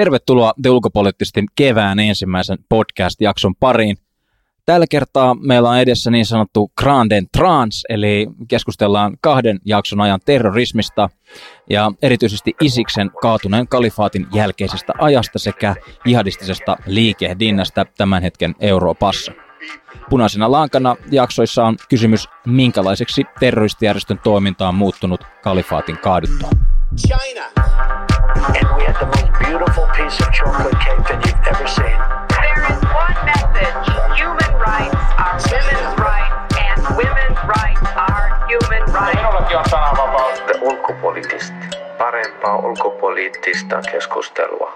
Tervetuloa 0.00 0.52
The 0.62 0.70
Ulkopoliittisten 0.70 1.44
kevään 1.54 1.98
ensimmäisen 1.98 2.58
podcast-jakson 2.68 3.54
pariin. 3.60 3.96
Tällä 4.66 4.86
kertaa 4.90 5.34
meillä 5.34 5.70
on 5.70 5.78
edessä 5.78 6.10
niin 6.10 6.26
sanottu 6.26 6.72
Granden 6.80 7.26
Trans, 7.36 7.84
eli 7.88 8.26
keskustellaan 8.48 9.16
kahden 9.20 9.60
jakson 9.64 10.00
ajan 10.00 10.20
terrorismista 10.24 11.10
ja 11.70 11.92
erityisesti 12.02 12.54
Isiksen 12.60 13.10
kaatuneen 13.22 13.68
kalifaatin 13.68 14.26
jälkeisestä 14.34 14.92
ajasta 14.98 15.38
sekä 15.38 15.74
jihadistisesta 16.06 16.76
liikehdinnästä 16.86 17.86
tämän 17.96 18.22
hetken 18.22 18.54
Euroopassa. 18.60 19.32
Punaisena 20.10 20.50
lankana 20.50 20.96
jaksoissa 21.10 21.64
on 21.64 21.76
kysymys, 21.88 22.28
minkälaiseksi 22.46 23.24
terroristijärjestön 23.40 24.18
toiminta 24.18 24.68
on 24.68 24.74
muuttunut 24.74 25.20
kalifaatin 25.42 25.98
kaaduttua. 25.98 26.50
China. 27.06 27.99
And 28.40 28.68
we 28.76 28.82
had 28.84 28.96
the 28.98 29.06
most 29.06 29.32
beautiful 29.38 29.86
piece 29.96 30.16
of 30.24 30.32
chocolate 30.32 30.78
cake 30.84 31.02
that 31.08 31.18
you've 31.26 31.46
ever 31.52 31.68
seen. 31.68 31.98
There 32.28 32.62
is 32.72 32.80
one 33.04 33.16
message. 33.24 33.86
Human 34.22 34.52
rights 34.66 34.96
are 35.18 35.38
women's 35.52 35.94
rights 35.98 36.56
and 36.58 36.78
women's 36.96 37.40
rights 37.56 37.90
are 37.96 38.46
human 38.48 38.84
rights. 38.94 39.16
Minullakin 39.16 39.58
on 39.58 39.64
sananvapaus. 39.70 40.42
Ulkopoliittista. 40.60 41.56
Parempaa 41.98 42.56
ulkopoliittista 42.56 43.80
keskustelua. 43.92 44.72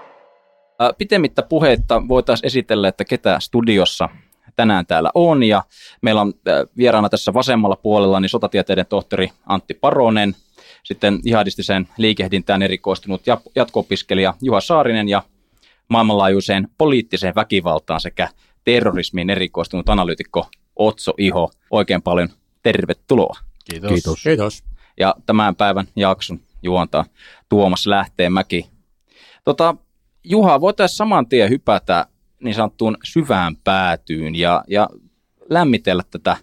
Pitemmittä 0.97 1.41
puheitta 1.41 2.01
voitaisiin 2.07 2.45
esitellä, 2.47 2.87
että 2.87 3.05
ketä 3.05 3.39
studiossa 3.39 4.09
tänään 4.55 4.85
täällä 4.85 5.11
on. 5.13 5.43
Ja 5.43 5.63
meillä 6.01 6.21
on 6.21 6.33
vieraana 6.77 7.09
tässä 7.09 7.33
vasemmalla 7.33 7.75
puolella 7.75 8.19
niin 8.19 8.29
sotatieteiden 8.29 8.85
tohtori 8.85 9.31
Antti 9.45 9.73
Paronen, 9.73 10.35
sitten 10.85 11.19
jihadistiseen 11.23 11.87
liikehdintään 11.97 12.61
erikoistunut 12.61 13.21
jatko-opiskelija 13.55 14.33
Juha 14.41 14.61
Saarinen 14.61 15.09
ja 15.09 15.23
maailmanlaajuiseen 15.87 16.67
poliittiseen 16.77 17.35
väkivaltaan 17.35 18.01
sekä 18.01 18.29
terrorismiin 18.63 19.29
erikoistunut 19.29 19.89
analyytikko 19.89 20.47
Otso 20.75 21.13
Iho. 21.17 21.51
Oikein 21.71 22.01
paljon 22.01 22.29
tervetuloa. 22.63 23.37
Kiitos. 23.71 23.91
Kiitos. 23.91 24.23
Kiitos. 24.23 24.63
Ja 24.99 25.15
tämän 25.25 25.55
päivän 25.55 25.87
jakson 25.95 26.39
juontaa 26.63 27.05
Tuomas 27.49 27.87
Lähteenmäki. 27.87 28.69
Tota, 29.43 29.75
Juha, 30.23 30.61
voitaisiin 30.61 30.97
saman 30.97 31.27
tien 31.27 31.49
hypätä 31.49 32.05
niin 32.39 32.55
sanottuun 32.55 32.97
syvään 33.03 33.55
päätyyn 33.63 34.35
ja, 34.35 34.63
ja 34.67 34.89
lämmitellä 35.49 36.03
tätä 36.11 36.37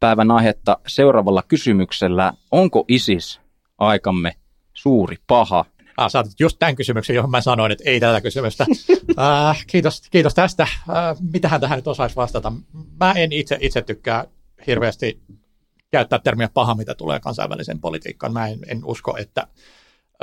päivän 0.00 0.30
aihetta 0.30 0.78
seuraavalla 0.86 1.42
kysymyksellä. 1.48 2.32
Onko 2.50 2.84
ISIS 2.88 3.40
aikamme 3.80 4.34
suuri 4.72 5.16
paha? 5.26 5.64
Ah, 5.96 6.10
saatit 6.10 6.40
just 6.40 6.56
tämän 6.58 6.76
kysymyksen, 6.76 7.16
johon 7.16 7.30
mä 7.30 7.40
sanoin, 7.40 7.72
että 7.72 7.84
ei 7.86 8.00
tätä 8.00 8.20
kysymystä. 8.20 8.66
äh, 9.18 9.64
kiitos, 9.70 10.02
kiitos 10.10 10.34
tästä. 10.34 10.62
Äh, 10.62 11.16
mitähän 11.32 11.60
tähän 11.60 11.78
nyt 11.78 11.88
osaisi 11.88 12.16
vastata? 12.16 12.52
Mä 13.00 13.12
en 13.12 13.32
itse, 13.32 13.58
itse 13.60 13.82
tykkää 13.82 14.24
hirveästi 14.66 15.20
käyttää 15.90 16.18
termiä 16.18 16.48
paha, 16.54 16.74
mitä 16.74 16.94
tulee 16.94 17.20
kansainväliseen 17.20 17.80
politiikkaan. 17.80 18.32
Mä 18.32 18.48
en, 18.48 18.58
en 18.66 18.84
usko, 18.84 19.16
että 19.16 19.46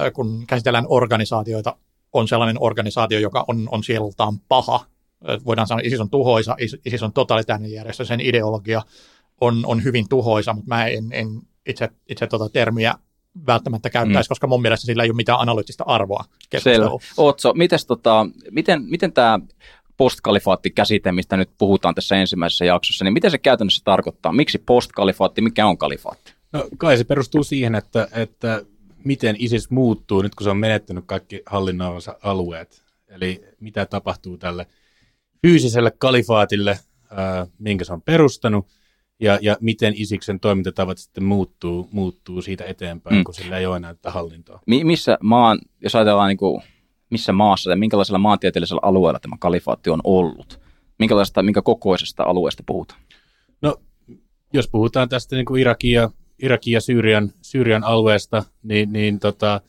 äh, 0.01 0.11
kun 0.13 0.43
käsitellään 0.47 0.85
organisaatioita, 0.87 1.75
on 2.13 2.27
sellainen 2.27 2.57
organisaatio, 2.59 3.19
joka 3.19 3.45
on, 3.47 3.69
on 3.71 3.83
sielultaan 3.83 4.39
paha. 4.39 4.75
Äh, 5.29 5.45
voidaan 5.45 5.67
sanoa, 5.67 5.81
ISIS 5.83 5.99
on 5.99 6.09
tuhoisa, 6.09 6.55
ISIS 6.85 7.03
on 7.03 7.13
totalitaarinen 7.13 7.71
järjestö, 7.71 8.05
sen 8.05 8.21
ideologia 8.21 8.81
on, 9.41 9.63
on 9.65 9.83
hyvin 9.83 10.09
tuhoisa, 10.09 10.53
mutta 10.53 10.67
mä 10.67 10.85
en, 10.85 11.07
en 11.11 11.27
itse, 11.65 11.89
itse 12.09 12.27
tuota 12.27 12.49
termiä 12.49 12.93
välttämättä 13.47 13.89
käyttäisi, 13.89 14.27
mm. 14.27 14.31
koska 14.31 14.47
mun 14.47 14.61
mielestä 14.61 14.85
sillä 14.85 15.03
ei 15.03 15.09
ole 15.09 15.15
mitään 15.15 15.39
analyyttistä 15.39 15.83
arvoa 15.87 16.23
Selvä. 16.57 16.89
Otso, 17.17 17.53
mites, 17.53 17.85
tota, 17.85 18.27
miten, 18.51 18.83
miten 18.83 19.13
tämä 19.13 19.39
postkalifaatti-käsite, 19.97 21.11
mistä 21.11 21.37
nyt 21.37 21.49
puhutaan 21.57 21.95
tässä 21.95 22.15
ensimmäisessä 22.15 22.65
jaksossa, 22.65 23.05
niin 23.05 23.13
miten 23.13 23.31
se 23.31 23.37
käytännössä 23.37 23.81
tarkoittaa? 23.85 24.33
Miksi 24.33 24.57
postkalifaatti, 24.57 25.41
mikä 25.41 25.67
on 25.67 25.77
kalifaatti? 25.77 26.33
No 26.53 26.67
kai 26.77 26.97
se 26.97 27.03
perustuu 27.03 27.43
siihen, 27.43 27.75
että, 27.75 28.07
että 28.11 28.65
miten 29.03 29.35
ISIS 29.39 29.69
muuttuu 29.69 30.21
nyt, 30.21 30.35
kun 30.35 30.43
se 30.43 30.49
on 30.49 30.57
menettänyt 30.57 31.03
kaikki 31.07 31.41
hallinnoivansa 31.45 32.15
alueet. 32.23 32.83
Eli 33.07 33.43
mitä 33.59 33.85
tapahtuu 33.85 34.37
tälle 34.37 34.67
fyysiselle 35.41 35.91
kalifaatille, 35.91 36.79
ää, 37.11 37.47
minkä 37.59 37.85
se 37.85 37.93
on 37.93 38.01
perustanut, 38.01 38.67
ja, 39.19 39.39
ja 39.41 39.57
miten 39.61 39.93
Isiksen 39.97 40.39
toimintatavat 40.39 40.97
sitten 40.97 41.23
muuttuu, 41.23 41.89
muuttuu 41.91 42.41
siitä 42.41 42.65
eteenpäin, 42.65 43.15
mm. 43.15 43.23
kun 43.23 43.33
sillä 43.33 43.57
ei 43.57 43.65
ole 43.65 43.77
enää 43.77 43.93
tätä 43.93 44.11
hallintoa. 44.11 44.59
Mi- 44.67 44.83
missä 44.83 45.17
maan, 45.23 45.59
jos 45.83 45.95
ajatellaan 45.95 46.27
niin 46.27 46.37
kuin, 46.37 46.63
missä 47.09 47.33
maassa 47.33 47.69
ja 47.69 47.75
minkälaisella 47.75 48.19
maantieteellisellä 48.19 48.79
alueella 48.83 49.19
tämä 49.19 49.35
kalifaatti 49.39 49.89
on 49.89 50.01
ollut? 50.03 50.59
Minkälaisesta, 50.99 51.43
minkä 51.43 51.61
kokoisesta 51.61 52.23
alueesta 52.23 52.63
puhutaan? 52.65 52.99
No, 53.61 53.75
jos 54.53 54.67
puhutaan 54.67 55.09
tästä 55.09 55.35
niin 55.35 55.45
kuin 55.45 55.61
Irakin 55.61 55.91
ja, 55.91 56.09
Irakin 56.39 56.73
ja 56.73 56.81
Syyrian, 56.81 57.31
Syyrian 57.41 57.83
alueesta, 57.83 58.43
niin, 58.63 58.93
niin 58.93 59.19
tota, 59.19 59.61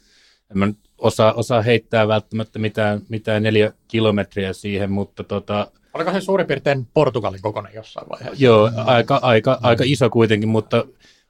en 0.51 0.59
mä 0.59 0.73
osaa, 0.99 1.33
osaa 1.33 1.63
heittää 1.63 2.09
välttämättä 2.09 2.59
mitään, 2.59 3.03
mitään 3.09 3.43
neljä 3.43 3.73
kilometriä 3.89 4.53
siihen, 4.53 4.91
mutta 4.91 5.25
tota, 5.25 5.71
Oliko 5.95 6.13
se 6.13 6.21
suurin 6.21 6.47
piirtein 6.47 6.87
Portugalin 6.95 7.43
kokoinen 7.43 7.75
jossain 7.75 8.09
vaiheessa? 8.09 8.45
Joo, 8.45 8.71
aika, 8.77 9.19
aika, 9.23 9.59
aika 9.63 9.85
iso 9.87 10.11
kuitenkin, 10.11 10.49
mutta 10.49 10.85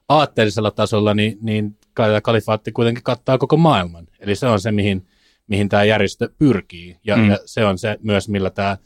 aatteellisella 0.09 0.71
tasolla 0.71 1.13
niin, 1.13 1.37
niin 1.41 1.77
kalifaatti 2.23 2.71
kuitenkin 2.71 3.03
kattaa 3.03 3.37
koko 3.37 3.57
maailman. 3.57 4.07
Eli 4.19 4.35
se 4.35 4.47
on 4.47 4.59
se, 4.59 4.71
mihin, 4.71 5.07
mihin 5.47 5.69
tämä 5.69 5.83
järjestö 5.83 6.29
pyrkii. 6.37 6.97
Ja, 7.03 7.17
mm. 7.17 7.29
ja 7.29 7.37
se 7.45 7.65
on 7.65 7.77
se 7.77 7.97
myös, 8.03 8.29
millä 8.29 8.49
tämä 8.49 8.77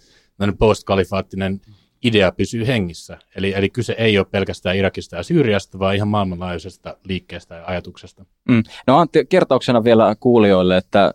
post-kalifaattinen 0.58 1.62
idea 2.04 2.32
pysyy 2.32 2.68
hengissä. 2.68 3.18
Eli, 3.36 3.54
eli 3.56 3.70
kyse 3.70 3.96
ei 3.98 4.18
ole 4.18 4.26
pelkästään 4.32 4.78
Irakista 4.78 5.16
ja 5.16 5.24
Syyriasta, 5.24 5.80
vaan 5.80 5.96
ihan 5.96 6.08
maailmanlaajuisesta 6.08 6.98
liikkeestä 7.04 7.56
ja 7.56 7.66
ajatuksesta. 7.66 8.26
Mm. 8.50 8.64
No 8.88 8.98
Antti, 8.98 9.26
kertauksena 9.26 9.84
vielä 9.84 10.16
kuulijoille, 10.20 10.78
että 10.78 11.14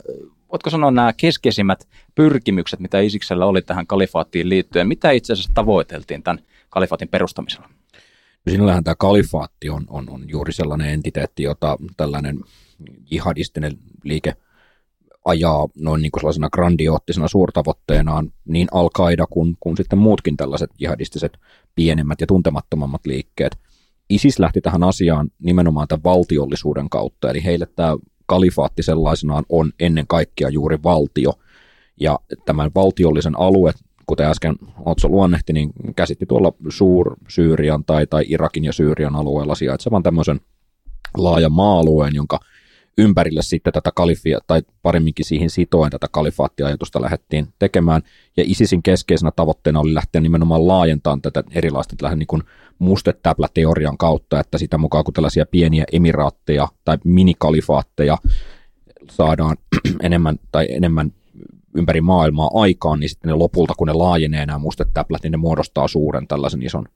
voitko 0.53 0.71
sanoa 0.71 0.91
nämä 0.91 1.13
keskeisimmät 1.13 1.89
pyrkimykset, 2.15 2.81
mitä 2.81 3.01
Isiksellä 3.01 3.47
oli 3.47 3.63
tähän 3.63 3.87
kalifaattiin 3.87 4.49
liittyen? 4.49 4.89
Mitä 4.89 5.11
itse 5.11 5.33
asiassa 5.33 5.53
tavoiteltiin 5.55 6.23
tämän 6.23 6.45
kalifaatin 6.71 7.09
perustamisella? 7.09 7.69
No 8.47 8.51
sinällähän 8.51 8.85
tämä 8.85 8.95
kalifaatti 8.95 9.71
on, 9.71 9.85
on, 9.89 10.11
on 10.11 10.29
juuri 10.29 10.53
sellainen 10.53 10.89
entiteetti, 10.89 11.43
jota 11.43 11.77
tällainen 11.97 12.41
jihadistinen 13.11 13.79
liike 14.05 14.35
ajaa 15.25 15.69
noin 15.75 16.03
niin 16.03 16.13
kuin 16.13 16.21
sellaisena 16.21 16.51
grandioottisena 16.51 17.29
suurtavoitteenaan 17.29 18.33
niin 18.45 18.69
al 18.73 18.91
kuin, 19.31 19.57
kuin 19.61 19.77
sitten 19.77 19.99
muutkin 19.99 20.37
tällaiset 20.37 20.71
jihadistiset 20.79 21.39
pienemmät 21.75 22.21
ja 22.21 22.27
tuntemattomammat 22.27 23.07
liikkeet. 23.07 23.59
ISIS 24.11 24.39
lähti 24.39 24.61
tähän 24.61 24.83
asiaan 24.83 25.31
nimenomaan 25.39 25.89
tämän 25.89 26.05
valtiollisuuden 26.05 26.91
kautta, 26.91 27.31
eli 27.31 27.45
heille 27.45 27.67
tämä 27.77 27.97
kalifaatti 28.29 28.83
sellaisenaan 28.83 29.45
on 29.49 29.73
ennen 29.81 30.07
kaikkea 30.07 30.49
juuri 30.49 30.79
valtio. 30.83 31.33
Ja 32.01 32.19
tämän 32.45 32.71
valtiollisen 32.75 33.39
alue, 33.39 33.73
kuten 34.07 34.27
äsken 34.27 34.57
Otso 34.85 35.09
luonnehti, 35.09 35.53
niin 35.53 35.71
käsitti 35.97 36.27
tuolla 36.27 36.53
Suur-Syyrian 36.69 37.85
tai, 37.87 38.07
tai 38.07 38.25
Irakin 38.29 38.65
ja 38.65 38.73
Syyrian 38.73 39.17
alueella 39.17 39.55
sijaitsevan 39.55 40.03
tämmöisen 40.03 40.41
laajan 41.17 41.53
maa-alueen, 41.53 42.15
jonka 42.15 42.41
ympärille 42.99 43.43
sitten 43.43 43.73
tätä 43.73 43.91
kalifia, 43.95 44.39
tai 44.47 44.63
paremminkin 44.83 45.25
siihen 45.25 45.51
sitoen 45.51 45.91
tätä 45.91 46.07
kalifaattiajatusta 46.11 47.03
lähdettiin 47.03 47.49
tekemään. 47.59 48.03
Ja 48.37 48.45
ISISin 48.47 48.83
keskeisenä 48.83 49.31
tavoitteena 49.31 49.81
oli 49.81 49.95
lähteä 49.95 50.21
nimenomaan 50.21 50.69
laajentamaan 50.69 51.23
tätä 51.23 51.45
erilaista 51.51 51.97
lähden 52.03 52.19
niin 52.19 52.43
mustetäplä-teorian 52.79 53.99
kautta, 53.99 54.41
että 54.41 54.59
sitä 54.59 54.79
mukaan 54.79 55.05
kun 55.05 55.15
tällaisia 55.15 55.47
pieniä 55.47 55.85
emiraatteja 55.93 56.69
tai 56.85 56.99
minikalifaatteja 57.05 58.19
saadaan 59.11 59.57
enemmän 60.03 60.37
tai 60.53 60.67
enemmän 60.71 61.13
ympäri 61.75 62.01
maailmaa 62.01 62.51
aikaan, 62.55 63.01
niin 63.01 63.11
sitten 63.11 63.29
ne 63.29 63.35
lopulta, 63.35 63.75
kun 63.75 63.87
ne 63.87 63.93
laajenee 63.93 64.47
nämä 64.47 64.59
mustetäplät, 64.59 65.23
niin 65.23 65.31
ne 65.31 65.37
muodostaa 65.37 65.89
suuren 65.89 66.29
tällaisen 66.29 66.63
ison 66.63 66.89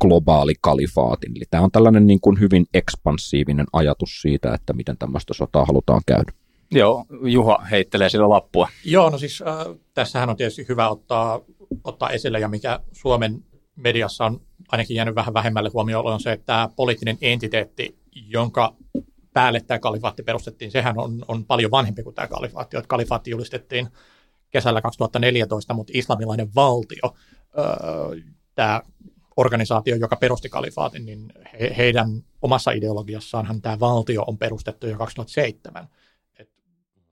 globaali 0.00 0.54
kalifaatin. 0.60 1.32
Eli 1.36 1.44
tämä 1.50 1.64
on 1.64 1.70
tällainen 1.70 2.06
niin 2.06 2.20
kuin 2.20 2.40
hyvin 2.40 2.66
ekspansiivinen 2.74 3.66
ajatus 3.72 4.22
siitä, 4.22 4.54
että 4.54 4.72
miten 4.72 4.98
tämmöistä 4.98 5.34
sotaa 5.34 5.64
halutaan 5.64 6.02
käydä. 6.06 6.32
Joo, 6.70 7.04
Juha 7.22 7.58
heittelee 7.70 8.08
sillä 8.08 8.28
lappua. 8.28 8.68
Joo, 8.84 9.10
no 9.10 9.18
siis 9.18 9.42
äh, 9.42 9.76
tässähän 9.94 10.30
on 10.30 10.36
tietysti 10.36 10.66
hyvä 10.68 10.88
ottaa, 10.88 11.40
ottaa 11.84 12.10
esille, 12.10 12.40
ja 12.40 12.48
mikä 12.48 12.80
Suomen 12.92 13.44
mediassa 13.76 14.24
on 14.24 14.40
ainakin 14.68 14.94
jäänyt 14.94 15.14
vähän 15.14 15.34
vähemmälle 15.34 15.70
huomioon, 15.72 16.06
on 16.06 16.20
se, 16.20 16.32
että 16.32 16.46
tämä 16.46 16.68
poliittinen 16.76 17.18
entiteetti, 17.20 17.98
jonka 18.12 18.76
päälle 19.32 19.60
tämä 19.60 19.78
kalifaatti 19.78 20.22
perustettiin, 20.22 20.70
sehän 20.70 20.98
on, 20.98 21.24
on 21.28 21.44
paljon 21.44 21.70
vanhempi 21.70 22.02
kuin 22.02 22.14
tämä 22.14 22.28
kalifaatti. 22.28 22.76
Että 22.76 22.88
kalifaatti 22.88 23.30
julistettiin 23.30 23.88
kesällä 24.50 24.80
2014, 24.80 25.74
mutta 25.74 25.92
islamilainen 25.96 26.54
valtio, 26.54 27.14
öö, 27.58 28.20
tämä 28.54 28.82
organisaatio, 29.40 29.96
joka 29.96 30.16
perusti 30.16 30.48
kalifaatin, 30.48 31.06
niin 31.06 31.32
he, 31.60 31.74
heidän 31.76 32.08
omassa 32.42 32.70
ideologiassaanhan 32.70 33.62
tämä 33.62 33.80
valtio 33.80 34.24
on 34.26 34.38
perustettu 34.38 34.86
jo 34.86 34.98
2007. 34.98 35.88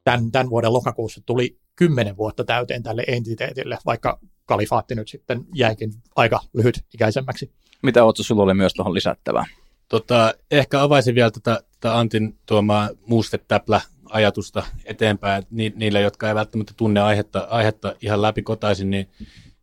tämän, 0.05 0.31
tämän 0.31 0.51
vuoden 0.51 0.73
lokakuussa 0.73 1.21
tuli 1.27 1.59
kymmenen 1.77 2.17
vuotta 2.17 2.45
täyteen 2.45 2.83
tälle 2.83 3.05
entiteetille, 3.07 3.79
vaikka 3.87 4.21
kalifaatti 4.45 4.95
nyt 4.95 5.09
sitten 5.09 5.45
jäikin 5.55 5.93
aika 6.17 6.41
lyhyt 6.53 6.85
ikäisemmäksi. 6.95 7.53
Mitä 7.83 8.05
Otso, 8.05 8.23
sulla 8.23 8.43
oli 8.43 8.55
myös 8.55 8.75
tuohon 8.75 8.95
lisättävää? 8.95 9.45
Tota, 9.89 10.35
ehkä 10.51 10.83
avaisin 10.83 11.15
vielä 11.15 11.31
tätä, 11.31 11.61
tätä 11.81 11.99
Antin 11.99 12.39
tuomaa 12.47 12.91
muustetäplä 13.07 13.81
ajatusta 14.11 14.63
eteenpäin, 14.85 15.43
ni, 15.51 15.73
niille, 15.77 16.01
jotka 16.01 16.29
ei 16.29 16.35
välttämättä 16.35 16.73
tunne 16.77 17.01
aihetta, 17.01 17.47
aihetta 17.51 17.95
ihan 18.03 18.23
läpikotaisin, 18.23 18.91
niin, 18.91 19.09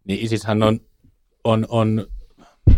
niin 0.08 0.20
ISIShän 0.20 0.64
on, 0.64 0.80
on, 1.44 1.66
on 1.70 2.08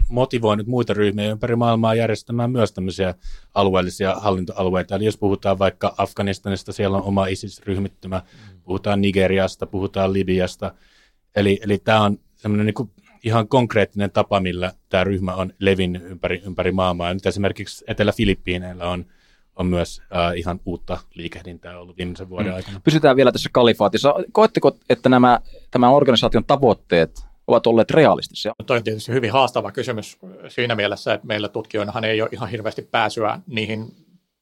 motivoinut 0.10 0.68
muita 0.68 0.94
ryhmiä 0.94 1.32
ympäri 1.32 1.56
maailmaa 1.56 1.96
järjestämään 1.96 2.52
myös 2.52 2.72
tämmöisiä 2.74 3.16
alueellisia 3.54 4.16
hallintoalueita. 4.16 4.96
Eli 4.96 5.06
jos 5.06 5.18
puhutaan 5.18 5.60
vaikka 5.60 5.94
Afganistanista, 5.98 6.74
siellä 6.74 6.98
on 6.98 7.04
oma 7.04 7.28
ISIS-ryhmittymä, 7.28 8.22
puhutaan 8.64 9.02
Nigeriasta, 9.02 9.66
puhutaan 9.68 10.14
Libiasta. 10.14 10.74
Eli, 11.36 11.60
eli 11.64 11.78
tämä 11.78 12.02
on 12.02 12.18
semmoinen 12.36 12.66
niin 12.66 12.92
ihan 13.24 13.48
konkreettinen 13.48 14.12
tapa, 14.12 14.40
millä 14.40 14.74
tämä 14.90 15.04
ryhmä 15.04 15.36
on 15.36 15.54
levinnyt 15.60 16.04
ympäri, 16.04 16.42
ympäri 16.46 16.72
maailmaa. 16.72 17.14
nyt 17.14 17.26
esimerkiksi 17.26 17.86
Etelä-Filippiineillä 17.88 18.90
on, 18.90 19.06
on 19.56 19.68
myös 19.68 20.02
äh, 20.02 20.38
ihan 20.38 20.60
uutta 20.66 20.98
liikehdintää 21.14 21.80
ollut 21.80 21.98
viimeisen 21.98 22.30
vuoden 22.30 22.52
mm. 22.52 22.56
aikana. 22.56 22.82
Pysytään 22.84 23.16
vielä 23.16 23.32
tässä 23.32 23.50
kalifaatissa. 23.54 24.14
Koetteko, 24.32 24.78
että 24.90 25.10
nämä, 25.10 25.40
tämän 25.72 25.92
organisaation 25.92 26.46
tavoitteet 26.46 27.28
ovat 27.48 27.68
olleet 27.68 27.92
realistisia? 27.92 28.54
Tuo 28.66 28.76
on 28.76 28.84
tietysti 28.84 29.12
hyvin 29.12 29.32
haastava 29.32 29.72
kysymys 29.72 30.18
siinä 30.48 30.76
mielessä, 30.76 31.14
että 31.14 31.28
meillä 31.28 31.50
tutkijoinahan 31.50 32.04
ei 32.04 32.22
ole 32.22 32.30
ihan 32.32 32.50
hirveästi 32.50 32.82
pääsyä 32.82 33.40
niihin 33.48 33.96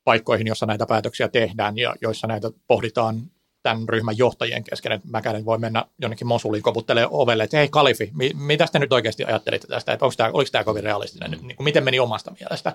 paikkoihin, 0.03 0.47
joissa 0.47 0.65
näitä 0.65 0.85
päätöksiä 0.85 1.27
tehdään 1.27 1.77
ja 1.77 1.95
joissa 2.01 2.27
näitä 2.27 2.51
pohditaan 2.67 3.21
tämän 3.63 3.89
ryhmän 3.89 4.17
johtajien 4.17 4.63
kesken, 4.63 4.91
että 4.91 5.07
mäkään 5.11 5.45
voi 5.45 5.57
mennä 5.57 5.85
jonnekin 6.01 6.27
Mosuliin 6.27 6.63
koputtelemaan 6.63 7.13
ovelle, 7.13 7.43
että 7.43 7.57
hei 7.57 7.67
Kalifi, 7.69 8.11
mi- 8.13 8.33
mitä 8.33 8.65
te 8.71 8.79
nyt 8.79 8.93
oikeasti 8.93 9.23
ajattelitte 9.23 9.67
tästä, 9.67 9.93
että 9.93 10.05
onko 10.05 10.15
tämä, 10.17 10.29
oliko 10.33 10.49
tämä 10.51 10.63
kovin 10.63 10.83
realistinen, 10.83 11.31
niin 11.31 11.55
kuin 11.55 11.63
miten 11.63 11.83
meni 11.83 11.99
omasta 11.99 12.31
mielestä. 12.39 12.73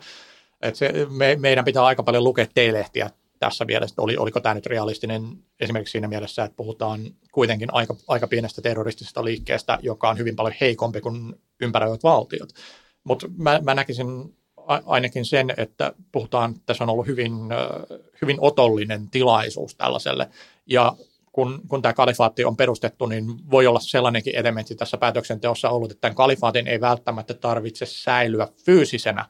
Että 0.62 0.78
se, 0.78 0.92
me, 1.10 1.36
meidän 1.40 1.64
pitää 1.64 1.84
aika 1.84 2.02
paljon 2.02 2.24
lukea 2.24 2.46
teilehtiä 2.54 3.10
tässä 3.40 3.64
mielessä, 3.64 4.02
oli, 4.02 4.16
oliko 4.16 4.40
tämä 4.40 4.54
nyt 4.54 4.66
realistinen 4.66 5.22
esimerkiksi 5.60 5.92
siinä 5.92 6.08
mielessä, 6.08 6.44
että 6.44 6.56
puhutaan 6.56 7.00
kuitenkin 7.32 7.74
aika, 7.74 7.96
aika 8.08 8.26
pienestä 8.26 8.62
terroristisesta 8.62 9.24
liikkeestä, 9.24 9.78
joka 9.82 10.08
on 10.08 10.18
hyvin 10.18 10.36
paljon 10.36 10.54
heikompi 10.60 11.00
kuin 11.00 11.34
ympäröivät 11.60 12.02
valtiot. 12.02 12.48
Mutta 13.04 13.28
mä, 13.36 13.60
mä 13.62 13.74
näkisin 13.74 14.06
ainakin 14.66 15.24
sen, 15.24 15.54
että 15.56 15.92
puhutaan, 16.12 16.50
että 16.50 16.62
tässä 16.66 16.84
on 16.84 16.90
ollut 16.90 17.06
hyvin, 17.06 17.32
hyvin 18.22 18.36
otollinen 18.40 19.10
tilaisuus 19.10 19.74
tällaiselle. 19.74 20.28
Ja 20.66 20.96
kun, 21.32 21.60
kun 21.68 21.82
tämä 21.82 21.92
kalifaatti 21.92 22.44
on 22.44 22.56
perustettu, 22.56 23.06
niin 23.06 23.50
voi 23.50 23.66
olla 23.66 23.80
sellainenkin 23.80 24.36
elementti 24.36 24.74
tässä 24.74 24.98
päätöksenteossa 24.98 25.70
ollut, 25.70 25.90
että 25.90 26.00
tämän 26.00 26.14
kalifaatin 26.14 26.66
ei 26.66 26.80
välttämättä 26.80 27.34
tarvitse 27.34 27.86
säilyä 27.86 28.48
fyysisenä 28.64 29.26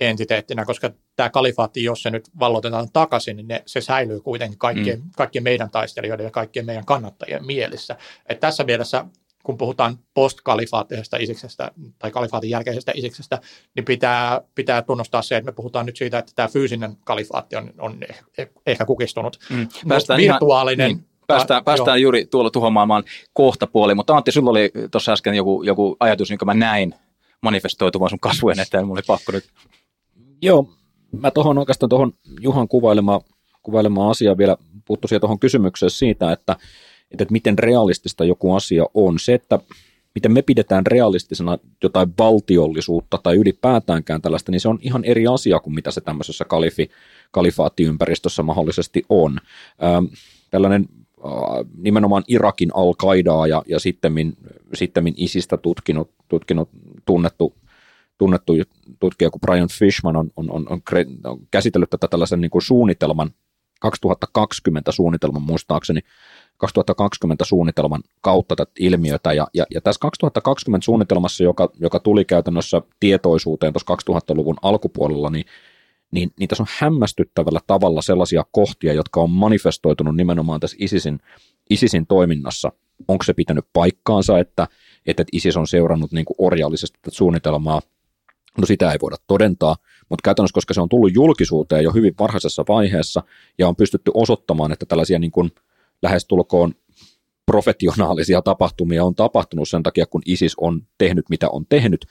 entiteettinä, 0.00 0.64
koska 0.64 0.90
tämä 1.16 1.30
kalifaatti, 1.30 1.84
jos 1.84 2.02
se 2.02 2.10
nyt 2.10 2.28
vallotetaan 2.38 2.88
takaisin, 2.92 3.36
niin 3.36 3.48
ne, 3.48 3.62
se 3.66 3.80
säilyy 3.80 4.20
kuitenkin 4.20 4.58
kaikkien, 4.58 4.98
mm. 4.98 5.10
kaikkien 5.16 5.44
meidän 5.44 5.70
taistelijoiden 5.70 6.24
ja 6.24 6.30
kaikkien 6.30 6.66
meidän 6.66 6.84
kannattajien 6.84 7.46
mielissä. 7.46 7.96
Et 8.28 8.40
tässä 8.40 8.64
mielessä 8.64 9.04
kun 9.42 9.58
puhutaan 9.58 9.98
postkalifaattisesta 10.14 11.16
isiksestä 11.16 11.70
tai 11.98 12.10
kalifaatin 12.10 12.50
jälkeisestä 12.50 12.92
isiksestä, 12.94 13.38
niin 13.76 13.84
pitää, 13.84 14.40
pitää 14.54 14.82
tunnustaa 14.82 15.22
se, 15.22 15.36
että 15.36 15.50
me 15.50 15.54
puhutaan 15.54 15.86
nyt 15.86 15.96
siitä, 15.96 16.18
että 16.18 16.32
tämä 16.34 16.48
fyysinen 16.48 16.96
kalifaatti 17.04 17.56
on, 17.56 17.72
on 17.78 17.98
ehkä 18.66 18.84
kukistunut. 18.84 19.38
Mm. 19.50 19.68
Päästään 19.88 20.20
virtuaalinen... 20.20 20.90
Ihan, 20.90 21.00
niin. 21.00 21.10
Päästään, 21.26 21.64
päästään 21.64 22.02
juuri 22.02 22.26
tuolla 22.26 22.50
tuhomaailmaan 22.50 23.04
kohta 23.32 23.66
puoli, 23.66 23.94
mutta 23.94 24.16
Antti, 24.16 24.32
sinulla 24.32 24.50
oli 24.50 24.70
tuossa 24.90 25.12
äsken 25.12 25.34
joku, 25.34 25.62
joku 25.62 25.96
ajatus, 26.00 26.30
jonka 26.30 26.44
mä 26.44 26.54
näin 26.54 26.94
manifestoitumaan 27.40 28.10
sun 28.10 28.20
kasvojen 28.20 28.60
eteen, 28.60 28.86
mulla 28.86 28.98
oli 28.98 29.04
pakko 29.06 29.32
nyt. 29.32 29.44
Joo, 30.42 30.70
mä 31.12 31.30
tuohon 31.30 31.58
oikeastaan 31.58 31.90
tuohon 31.90 32.12
Juhan 32.40 32.68
kuvailemaan, 32.68 33.20
kuvailemaan 33.62 34.10
asiaa 34.10 34.38
vielä 34.38 34.56
puuttuisin 34.84 35.20
tuohon 35.20 35.38
kysymykseen 35.38 35.90
siitä, 35.90 36.32
että 36.32 36.56
että, 37.10 37.26
miten 37.30 37.58
realistista 37.58 38.24
joku 38.24 38.54
asia 38.54 38.84
on. 38.94 39.18
Se, 39.18 39.34
että 39.34 39.58
miten 40.14 40.32
me 40.32 40.42
pidetään 40.42 40.86
realistisena 40.86 41.58
jotain 41.82 42.08
valtiollisuutta 42.18 43.18
tai 43.22 43.36
ylipäätäänkään 43.36 44.22
tällaista, 44.22 44.52
niin 44.52 44.60
se 44.60 44.68
on 44.68 44.78
ihan 44.82 45.04
eri 45.04 45.26
asia 45.26 45.58
kuin 45.58 45.74
mitä 45.74 45.90
se 45.90 46.00
tämmöisessä 46.00 46.44
kalifi, 46.44 46.90
kalifaattiympäristössä 47.30 48.42
mahdollisesti 48.42 49.02
on. 49.08 49.38
Ähm, 49.84 50.04
tällainen 50.50 50.88
äh, 51.24 51.32
nimenomaan 51.76 52.24
Irakin 52.28 52.70
al 52.74 52.94
ja, 53.48 53.62
ja 53.68 53.78
sittemmin, 53.78 54.36
sittemmin 54.74 55.14
ISIStä 55.16 55.56
tutkinut, 55.56 56.10
tutkinut 56.28 56.68
tunnettu, 57.04 57.54
tunnettu 58.20 58.52
tutkija 59.00 59.30
kuin 59.30 59.40
Brian 59.40 59.68
Fishman 59.68 60.16
on, 60.16 60.30
on, 60.36 60.50
on, 60.50 60.66
on, 60.68 60.82
on 61.24 61.38
käsitellyt 61.50 61.90
tätä 61.90 62.08
tällaisen 62.08 62.40
niin 62.40 62.50
kuin 62.50 62.62
suunnitelman, 62.62 63.30
2020 63.80 64.92
suunnitelman 64.92 65.42
muistaakseni, 65.42 66.00
2020 66.56 67.44
suunnitelman 67.44 68.02
kautta 68.20 68.56
tätä 68.56 68.72
ilmiötä. 68.78 69.32
Ja, 69.32 69.46
ja, 69.54 69.66
ja 69.74 69.80
tässä 69.80 70.00
2020 70.00 70.84
suunnitelmassa, 70.84 71.44
joka, 71.44 71.70
joka 71.78 72.00
tuli 72.00 72.24
käytännössä 72.24 72.82
tietoisuuteen 73.00 73.72
tuossa 73.72 74.12
2000-luvun 74.12 74.56
alkupuolella, 74.62 75.30
niin, 75.30 75.44
niin, 76.10 76.30
niin 76.38 76.48
tässä 76.48 76.62
on 76.62 76.74
hämmästyttävällä 76.78 77.60
tavalla 77.66 78.02
sellaisia 78.02 78.44
kohtia, 78.52 78.92
jotka 78.92 79.20
on 79.20 79.30
manifestoitunut 79.30 80.16
nimenomaan 80.16 80.60
tässä 80.60 80.76
ISISin, 80.80 81.20
ISISin 81.70 82.06
toiminnassa. 82.06 82.72
Onko 83.08 83.24
se 83.24 83.34
pitänyt 83.34 83.64
paikkaansa, 83.72 84.38
että, 84.38 84.68
että 85.06 85.24
ISIS 85.32 85.56
on 85.56 85.66
seurannut 85.66 86.12
niin 86.12 86.24
kuin 86.24 86.36
orjallisesti 86.38 86.98
tätä 87.02 87.16
suunnitelmaa? 87.16 87.80
No 88.58 88.66
sitä 88.66 88.92
ei 88.92 88.98
voida 89.02 89.16
todentaa, 89.26 89.76
mutta 90.08 90.22
käytännössä, 90.24 90.54
koska 90.54 90.74
se 90.74 90.80
on 90.80 90.88
tullut 90.88 91.14
julkisuuteen 91.14 91.84
jo 91.84 91.92
hyvin 91.92 92.14
varhaisessa 92.18 92.64
vaiheessa 92.68 93.22
ja 93.58 93.68
on 93.68 93.76
pystytty 93.76 94.10
osoittamaan, 94.14 94.72
että 94.72 94.86
tällaisia 94.86 95.18
niin 95.18 95.30
kuin– 95.30 95.52
lähestulkoon 96.02 96.74
professionaalisia 97.46 98.42
tapahtumia 98.42 99.04
on 99.04 99.14
tapahtunut 99.14 99.68
sen 99.68 99.82
takia, 99.82 100.06
kun 100.06 100.22
ISIS 100.26 100.54
on 100.60 100.82
tehnyt 100.98 101.24
mitä 101.30 101.48
on 101.48 101.66
tehnyt, 101.68 102.06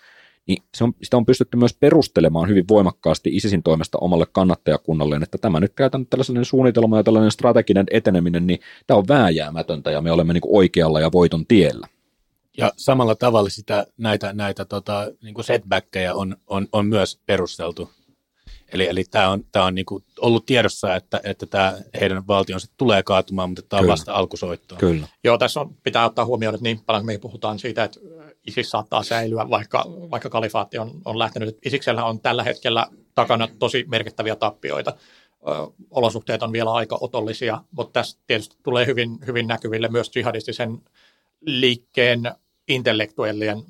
niin 0.47 0.63
se 0.77 0.83
on, 0.83 0.94
sitä 1.01 1.18
on 1.18 1.25
pystytty 1.25 1.57
myös 1.57 1.74
perustelemaan 1.74 2.50
hyvin 2.50 2.68
voimakkaasti 2.68 3.30
ISISin 3.36 3.63
toimesta 3.63 3.97
omalle 4.01 4.25
kannattajakunnalleen, 4.31 5.24
että 5.24 5.38
tämä 5.38 5.59
nyt 5.59 5.74
käytän 5.74 6.06
tällainen 6.06 6.45
suunnitelma 6.45 6.97
ja 6.97 7.03
tällainen 7.03 7.31
strateginen 7.31 7.86
eteneminen, 7.91 8.47
niin 8.47 8.59
tämä 8.88 8.97
on 8.97 9.07
vääjäämätöntä 9.07 9.91
ja 9.91 10.01
me 10.01 10.12
olemme 10.12 10.33
niin 10.33 10.41
oikealla 10.47 11.00
ja 11.00 11.12
voiton 11.12 11.45
tiellä. 11.45 11.88
Ja 12.58 12.72
samalla 12.77 13.15
tavalla 13.15 13.50
sitä, 13.50 13.86
näitä, 13.98 14.34
näitä 14.34 14.65
tota, 14.65 15.12
niin 15.22 15.34
kuin 15.34 15.46
setbackkejä 15.46 16.15
on, 16.15 16.38
on, 16.48 16.68
on 16.72 16.88
myös 16.88 17.20
perusteltu 17.25 17.89
Eli, 18.74 18.88
eli 18.88 19.03
tämä 19.12 19.29
on, 19.29 19.44
tämä 19.51 19.65
on 19.65 19.75
niin 19.75 19.86
kuin 19.86 20.03
ollut 20.20 20.46
tiedossa, 20.46 20.96
että, 20.96 21.22
että 21.24 21.46
tämä 21.46 21.77
heidän 22.00 22.27
valtionsa 22.27 22.68
tulee 22.77 23.03
kaatumaan, 23.03 23.50
mutta 23.50 23.62
tämä 23.70 23.82
on 23.82 23.88
vasta 23.88 24.13
alkusoittoa. 24.13 24.77
Kyllä. 24.77 25.08
Joo, 25.24 25.38
tässä 25.38 25.62
on, 25.62 25.75
pitää 25.84 26.06
ottaa 26.06 26.25
huomioon, 26.25 26.56
että 26.56 26.63
niin 26.63 26.82
paljon 26.86 27.06
me 27.06 27.18
puhutaan 27.18 27.60
siitä, 27.60 27.84
että 27.84 28.00
ISIS 28.48 28.70
saattaa 28.70 29.03
säilyä, 29.03 29.50
vaikka, 29.50 29.86
vaikka 29.88 30.29
kalifaatti 30.29 30.77
on, 30.77 30.91
on 31.06 31.20
lähtenyt. 31.20 31.58
Isiksellä 31.65 32.06
on 32.06 32.20
tällä 32.20 32.44
hetkellä 32.44 32.88
takana 33.15 33.48
tosi 33.60 33.86
merkittäviä 33.88 34.36
tappioita. 34.36 34.94
Ö, 35.48 35.51
olosuhteet 35.91 36.44
on 36.44 36.51
vielä 36.51 36.74
aika 36.74 36.98
otollisia, 37.01 37.63
mutta 37.72 37.94
tässä 37.94 38.20
tietysti 38.27 38.58
tulee 38.63 38.86
hyvin, 38.86 39.20
hyvin 39.27 39.48
näkyville 39.48 39.88
myös 39.88 40.15
jihadistisen 40.15 40.77
liikkeen 41.41 42.31
intellektuellien 42.67 43.63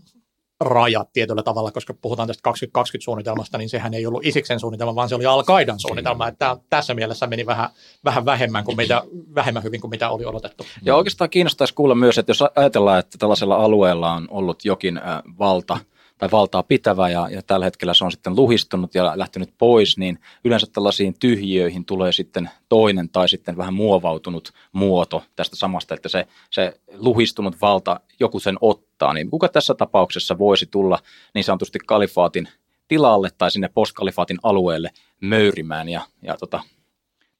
rajat 0.59 1.13
tietyllä 1.13 1.43
tavalla, 1.43 1.71
koska 1.71 1.93
puhutaan 1.93 2.27
tästä 2.27 2.49
2020-suunnitelmasta, 2.49 3.57
niin 3.57 3.69
sehän 3.69 3.93
ei 3.93 4.05
ollut 4.05 4.25
Isiksen 4.25 4.59
suunnitelma, 4.59 4.95
vaan 4.95 5.09
se 5.09 5.15
oli 5.15 5.25
Al-Qaidan 5.25 5.79
suunnitelma. 5.79 6.27
Että 6.27 6.57
tässä 6.69 6.93
mielessä 6.93 7.27
meni 7.27 7.45
vähän, 7.45 7.69
vähän 8.05 8.25
vähemmän, 8.25 8.63
kuin 8.63 8.77
mitä, 8.77 9.03
vähemmän 9.35 9.63
hyvin 9.63 9.81
kuin 9.81 9.91
mitä 9.91 10.09
oli 10.09 10.25
odotettu. 10.25 10.65
Ja 10.81 10.95
oikeastaan 10.95 11.29
kiinnostaisi 11.29 11.73
kuulla 11.73 11.95
myös, 11.95 12.17
että 12.17 12.29
jos 12.29 12.43
ajatellaan, 12.55 12.99
että 12.99 13.17
tällaisella 13.17 13.55
alueella 13.55 14.13
on 14.13 14.27
ollut 14.29 14.65
jokin 14.65 14.97
äh, 14.97 15.03
valta– 15.39 15.77
tai 16.19 16.31
valtaa 16.31 16.63
pitävä 16.63 17.09
ja, 17.09 17.29
ja 17.31 17.41
tällä 17.41 17.65
hetkellä 17.65 17.93
se 17.93 18.05
on 18.05 18.11
sitten 18.11 18.35
luhistunut 18.35 18.95
ja 18.95 19.11
lähtenyt 19.15 19.53
pois, 19.57 19.97
niin 19.97 20.19
yleensä 20.43 20.67
tällaisiin 20.73 21.15
tyhjiöihin 21.19 21.85
tulee 21.85 22.11
sitten 22.11 22.49
toinen 22.69 23.09
tai 23.09 23.29
sitten 23.29 23.57
vähän 23.57 23.73
muovautunut 23.73 24.51
muoto 24.71 25.23
tästä 25.35 25.55
samasta, 25.55 25.95
että 25.95 26.09
se, 26.09 26.27
se 26.51 26.79
luhistunut 26.93 27.61
valta, 27.61 27.99
joku 28.19 28.39
sen 28.39 28.57
ottaa, 28.61 29.13
niin 29.13 29.29
kuka 29.29 29.47
tässä 29.47 29.73
tapauksessa 29.73 30.37
voisi 30.37 30.65
tulla 30.65 30.99
niin 31.33 31.43
sanotusti 31.43 31.79
kalifaatin 31.85 32.49
tilalle 32.87 33.29
tai 33.37 33.51
sinne 33.51 33.69
postkalifaatin 33.73 34.37
alueelle 34.43 34.89
möyrimään 35.21 35.89
ja, 35.89 36.01
ja 36.21 36.37
tota, 36.37 36.63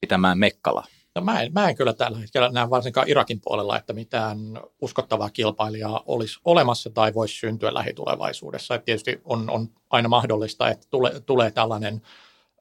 pitämään 0.01 0.39
mekkalaa? 0.39 0.85
No 1.15 1.21
mä, 1.21 1.41
en, 1.41 1.53
mä 1.53 1.69
en 1.69 1.75
kyllä 1.75 1.93
tällä 1.93 2.17
hetkellä 2.17 2.49
näe 2.49 2.69
varsinkaan 2.69 3.09
Irakin 3.09 3.41
puolella, 3.41 3.77
että 3.77 3.93
mitään 3.93 4.37
uskottavaa 4.81 5.29
kilpailijaa 5.29 6.03
olisi 6.05 6.39
olemassa 6.45 6.89
tai 6.89 7.13
voisi 7.13 7.35
syntyä 7.39 7.73
lähitulevaisuudessa. 7.73 8.75
Et 8.75 8.85
tietysti 8.85 9.21
on, 9.25 9.49
on 9.49 9.69
aina 9.89 10.09
mahdollista, 10.09 10.69
että 10.69 10.87
tule, 10.89 11.21
tulee 11.25 11.51
tällainen 11.51 12.01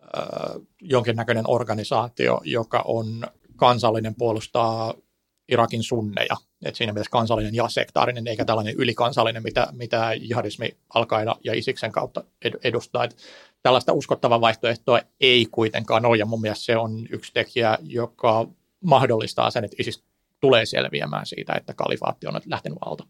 äh, 0.02 0.61
jonkinnäköinen 0.83 1.45
organisaatio, 1.49 2.40
joka 2.45 2.83
on 2.85 3.26
kansallinen 3.57 4.14
puolustaa 4.14 4.95
Irakin 5.49 5.83
sunneja, 5.83 6.37
että 6.64 6.78
siinä 6.78 6.93
mielessä 6.93 7.11
kansallinen 7.11 7.55
ja 7.55 7.69
sektaarinen, 7.69 8.26
eikä 8.26 8.45
tällainen 8.45 8.75
ylikansallinen, 8.78 9.43
mitä, 9.43 9.69
mitä 9.73 10.14
jihadismi 10.14 10.76
alkaina 10.95 11.37
ja 11.45 11.55
Isiksen 11.55 11.93
kautta 11.93 12.25
edustaa. 12.64 13.05
Että 13.05 13.17
tällaista 13.62 13.92
uskottavaa 13.92 14.40
vaihtoehtoa 14.40 15.00
ei 15.20 15.46
kuitenkaan 15.50 16.06
ole, 16.06 16.16
ja 16.16 16.26
mun 16.26 16.40
mielestä 16.40 16.64
se 16.64 16.76
on 16.76 17.06
yksi 17.10 17.32
tekijä, 17.32 17.78
joka 17.82 18.48
mahdollistaa 18.80 19.50
sen, 19.50 19.64
että 19.64 19.76
ISIS 19.78 20.04
tulee 20.40 20.66
selviämään 20.66 21.26
siitä, 21.26 21.52
että 21.52 21.74
kalifaatti 21.74 22.26
on 22.26 22.40
lähtenyt 22.46 22.78
alta. 22.80 23.06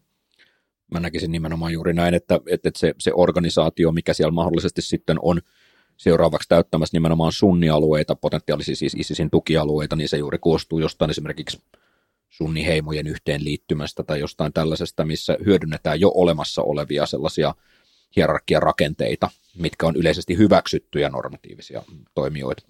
Mä 0.91 0.99
näkisin 0.99 1.31
nimenomaan 1.31 1.73
juuri 1.73 1.93
näin, 1.93 2.13
että, 2.13 2.39
että 2.47 2.69
se, 2.77 2.95
se 2.99 3.11
organisaatio, 3.15 3.91
mikä 3.91 4.13
siellä 4.13 4.31
mahdollisesti 4.31 4.81
sitten 4.81 5.17
on 5.21 5.41
seuraavaksi 5.97 6.49
täyttämässä 6.49 6.95
nimenomaan 6.95 7.31
sunnialueita, 7.31 8.15
potentiaalisia 8.15 8.75
siis 8.75 8.95
ISISin 8.97 9.29
tukialueita, 9.29 9.95
niin 9.95 10.09
se 10.09 10.17
juuri 10.17 10.37
koostuu 10.39 10.79
jostain 10.79 11.11
esimerkiksi 11.11 11.61
sunniheimojen 12.29 13.07
yhteenliittymästä 13.07 14.03
tai 14.03 14.19
jostain 14.19 14.53
tällaisesta, 14.53 15.05
missä 15.05 15.37
hyödynnetään 15.45 15.99
jo 15.99 16.11
olemassa 16.15 16.61
olevia 16.61 17.05
sellaisia 17.05 17.55
hierarkiarakenteita, 18.15 19.29
mitkä 19.59 19.87
on 19.87 19.95
yleisesti 19.95 20.37
hyväksyttyjä 20.37 21.09
normatiivisia 21.09 21.83
toimijoita. 22.13 22.63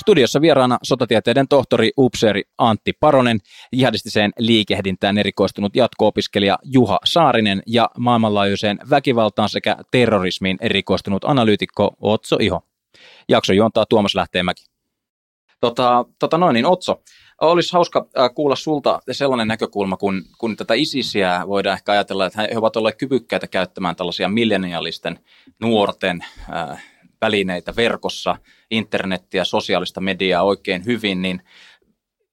Studiossa 0.00 0.40
vieraana 0.40 0.78
sotatieteiden 0.82 1.48
tohtori 1.48 1.90
upseeri 1.98 2.42
Antti 2.58 2.92
Paronen, 3.00 3.38
jihadistiseen 3.72 4.30
liikehdintään 4.38 5.18
erikoistunut 5.18 5.76
jatko-opiskelija 5.76 6.58
Juha 6.62 6.98
Saarinen 7.04 7.62
ja 7.66 7.90
maailmanlaajuiseen 7.98 8.78
väkivaltaan 8.90 9.48
sekä 9.48 9.76
terrorismiin 9.90 10.56
erikoistunut 10.60 11.24
analyytikko 11.24 11.96
Otso 12.00 12.36
Iho. 12.40 12.60
Jakso 13.28 13.52
juontaa 13.52 13.86
Tuomas 13.88 14.14
Lähteenmäki. 14.14 14.64
Tota, 15.60 16.04
tota 16.18 16.38
noin, 16.38 16.54
niin 16.54 16.66
Otso, 16.66 17.02
olisi 17.46 17.72
hauska 17.72 18.06
äh, 18.18 18.34
kuulla 18.34 18.56
sulta 18.56 19.00
sellainen 19.12 19.48
näkökulma, 19.48 19.96
kun, 19.96 20.22
kun 20.38 20.56
tätä 20.56 20.74
ISISiä 20.74 21.44
voidaan 21.46 21.76
ehkä 21.76 21.92
ajatella, 21.92 22.26
että 22.26 22.42
he 22.42 22.58
ovat 22.58 22.76
olleet 22.76 22.96
kyvykkäitä 22.98 23.46
käyttämään 23.46 23.96
tällaisia 23.96 24.28
millenialisten 24.28 25.18
nuorten 25.60 26.24
äh, 26.52 26.84
välineitä 27.20 27.76
verkossa, 27.76 28.36
internettiä, 28.70 29.44
sosiaalista 29.44 30.00
mediaa 30.00 30.42
oikein 30.42 30.84
hyvin, 30.84 31.22
niin 31.22 31.42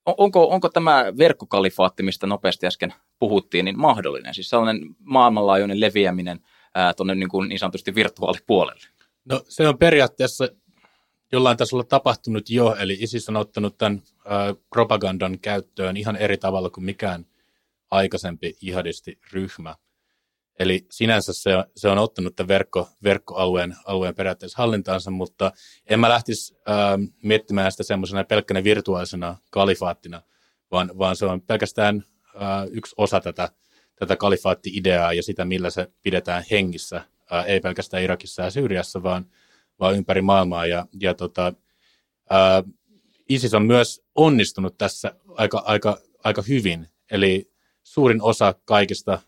onko, 0.05 0.49
onko 0.49 0.69
tämä 0.69 1.05
verkkokalifaatti, 1.17 2.03
mistä 2.03 2.27
nopeasti 2.27 2.67
äsken 2.67 2.93
puhuttiin, 3.19 3.65
niin 3.65 3.79
mahdollinen? 3.79 4.33
Siis 4.33 4.49
sellainen 4.49 4.79
maailmanlaajuinen 4.99 5.79
leviäminen 5.79 6.39
tuonne 6.97 7.15
niin, 7.15 7.29
kuin 7.29 7.49
niin 7.49 7.59
sanotusti 7.59 7.95
virtuaalipuolelle? 7.95 8.85
No 9.25 9.41
se 9.47 9.67
on 9.67 9.77
periaatteessa 9.77 10.47
jollain 11.31 11.57
tasolla 11.57 11.83
tapahtunut 11.83 12.49
jo, 12.49 12.75
eli 12.75 12.97
ISIS 12.99 13.29
on 13.29 13.35
ottanut 13.35 13.77
tämän 13.77 14.01
propagandan 14.69 15.39
käyttöön 15.39 15.97
ihan 15.97 16.15
eri 16.15 16.37
tavalla 16.37 16.69
kuin 16.69 16.85
mikään 16.85 17.25
aikaisempi 17.91 18.57
jihadistiryhmä. 18.61 19.75
Eli 20.59 20.85
sinänsä 20.91 21.33
se, 21.33 21.51
se 21.75 21.89
on 21.89 21.97
ottanut 21.97 22.35
tämän 22.35 22.47
verkko, 22.47 22.89
verkkoalueen 23.03 23.75
alueen 23.85 24.15
periaatteessa 24.15 24.57
hallintaansa, 24.57 25.11
mutta 25.11 25.51
en 25.89 25.99
mä 25.99 26.09
lähtisi 26.09 26.55
äh, 26.69 26.75
miettimään 27.23 27.71
sitä 27.71 27.83
semmoisena 27.83 28.23
pelkkänä 28.23 28.63
virtuaalisena 28.63 29.37
kalifaattina, 29.51 30.21
vaan, 30.71 30.91
vaan 30.97 31.15
se 31.15 31.25
on 31.25 31.41
pelkästään 31.41 32.03
äh, 32.35 32.67
yksi 32.71 32.95
osa 32.97 33.19
tätä, 33.19 33.49
tätä 33.95 34.15
kalifaatti-ideaa 34.15 35.13
ja 35.13 35.23
sitä, 35.23 35.45
millä 35.45 35.69
se 35.69 35.87
pidetään 36.01 36.43
hengissä, 36.51 36.97
äh, 37.33 37.45
ei 37.47 37.59
pelkästään 37.59 38.03
Irakissa 38.03 38.41
ja 38.41 38.51
Syyriassa, 38.51 39.03
vaan, 39.03 39.25
vaan 39.79 39.95
ympäri 39.95 40.21
maailmaa. 40.21 40.65
Ja, 40.65 40.85
ja 40.99 41.13
tota, 41.13 41.53
äh, 42.31 42.63
ISIS 43.29 43.53
on 43.53 43.65
myös 43.65 44.01
onnistunut 44.15 44.77
tässä 44.77 45.15
aika, 45.27 45.63
aika, 45.65 45.97
aika 46.23 46.41
hyvin, 46.41 46.87
eli 47.11 47.51
suurin 47.83 48.21
osa 48.21 48.55
kaikista 48.65 49.19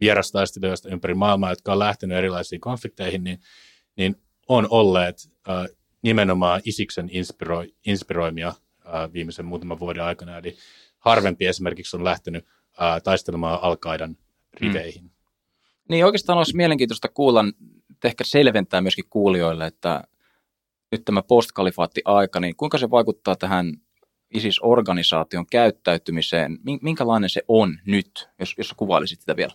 vierastaistelijoista 0.00 0.88
ympäri 0.88 1.14
maailmaa, 1.14 1.50
jotka 1.50 1.72
on 1.72 1.78
lähtenyt 1.78 2.18
erilaisiin 2.18 2.60
konflikteihin, 2.60 3.24
niin, 3.24 3.40
niin 3.96 4.16
on 4.48 4.66
olleet 4.70 5.30
äh, 5.48 5.66
nimenomaan 6.02 6.60
Isiksen 6.64 7.08
inspiro, 7.12 7.64
inspiroimia 7.86 8.48
äh, 8.48 9.12
viimeisen 9.12 9.44
muutaman 9.44 9.80
vuoden 9.80 10.04
aikana. 10.04 10.38
Eli 10.38 10.56
harvempi 10.98 11.46
esimerkiksi 11.46 11.96
on 11.96 12.04
lähtenyt 12.04 12.44
äh, 12.82 13.02
taistelemaan 13.02 13.58
Al-Qaidan 13.62 14.16
riveihin. 14.54 15.02
Mm. 15.02 15.10
Niin 15.88 16.04
oikeastaan 16.04 16.38
olisi 16.38 16.56
mielenkiintoista 16.56 17.08
kuulla, 17.08 17.44
ehkä 18.04 18.24
selventää 18.24 18.80
myöskin 18.80 19.04
kuulijoille, 19.10 19.66
että 19.66 20.04
nyt 20.92 21.04
tämä 21.04 21.22
postkalifaatti-aika, 21.22 22.40
niin 22.40 22.56
kuinka 22.56 22.78
se 22.78 22.90
vaikuttaa 22.90 23.36
tähän 23.36 23.74
ISIS-organisaation 24.34 25.46
käyttäytymiseen? 25.50 26.58
Minkälainen 26.82 27.30
se 27.30 27.42
on 27.48 27.78
nyt, 27.86 28.28
jos, 28.38 28.54
jos 28.58 28.74
kuvailisit 28.76 29.20
sitä 29.20 29.36
vielä? 29.36 29.52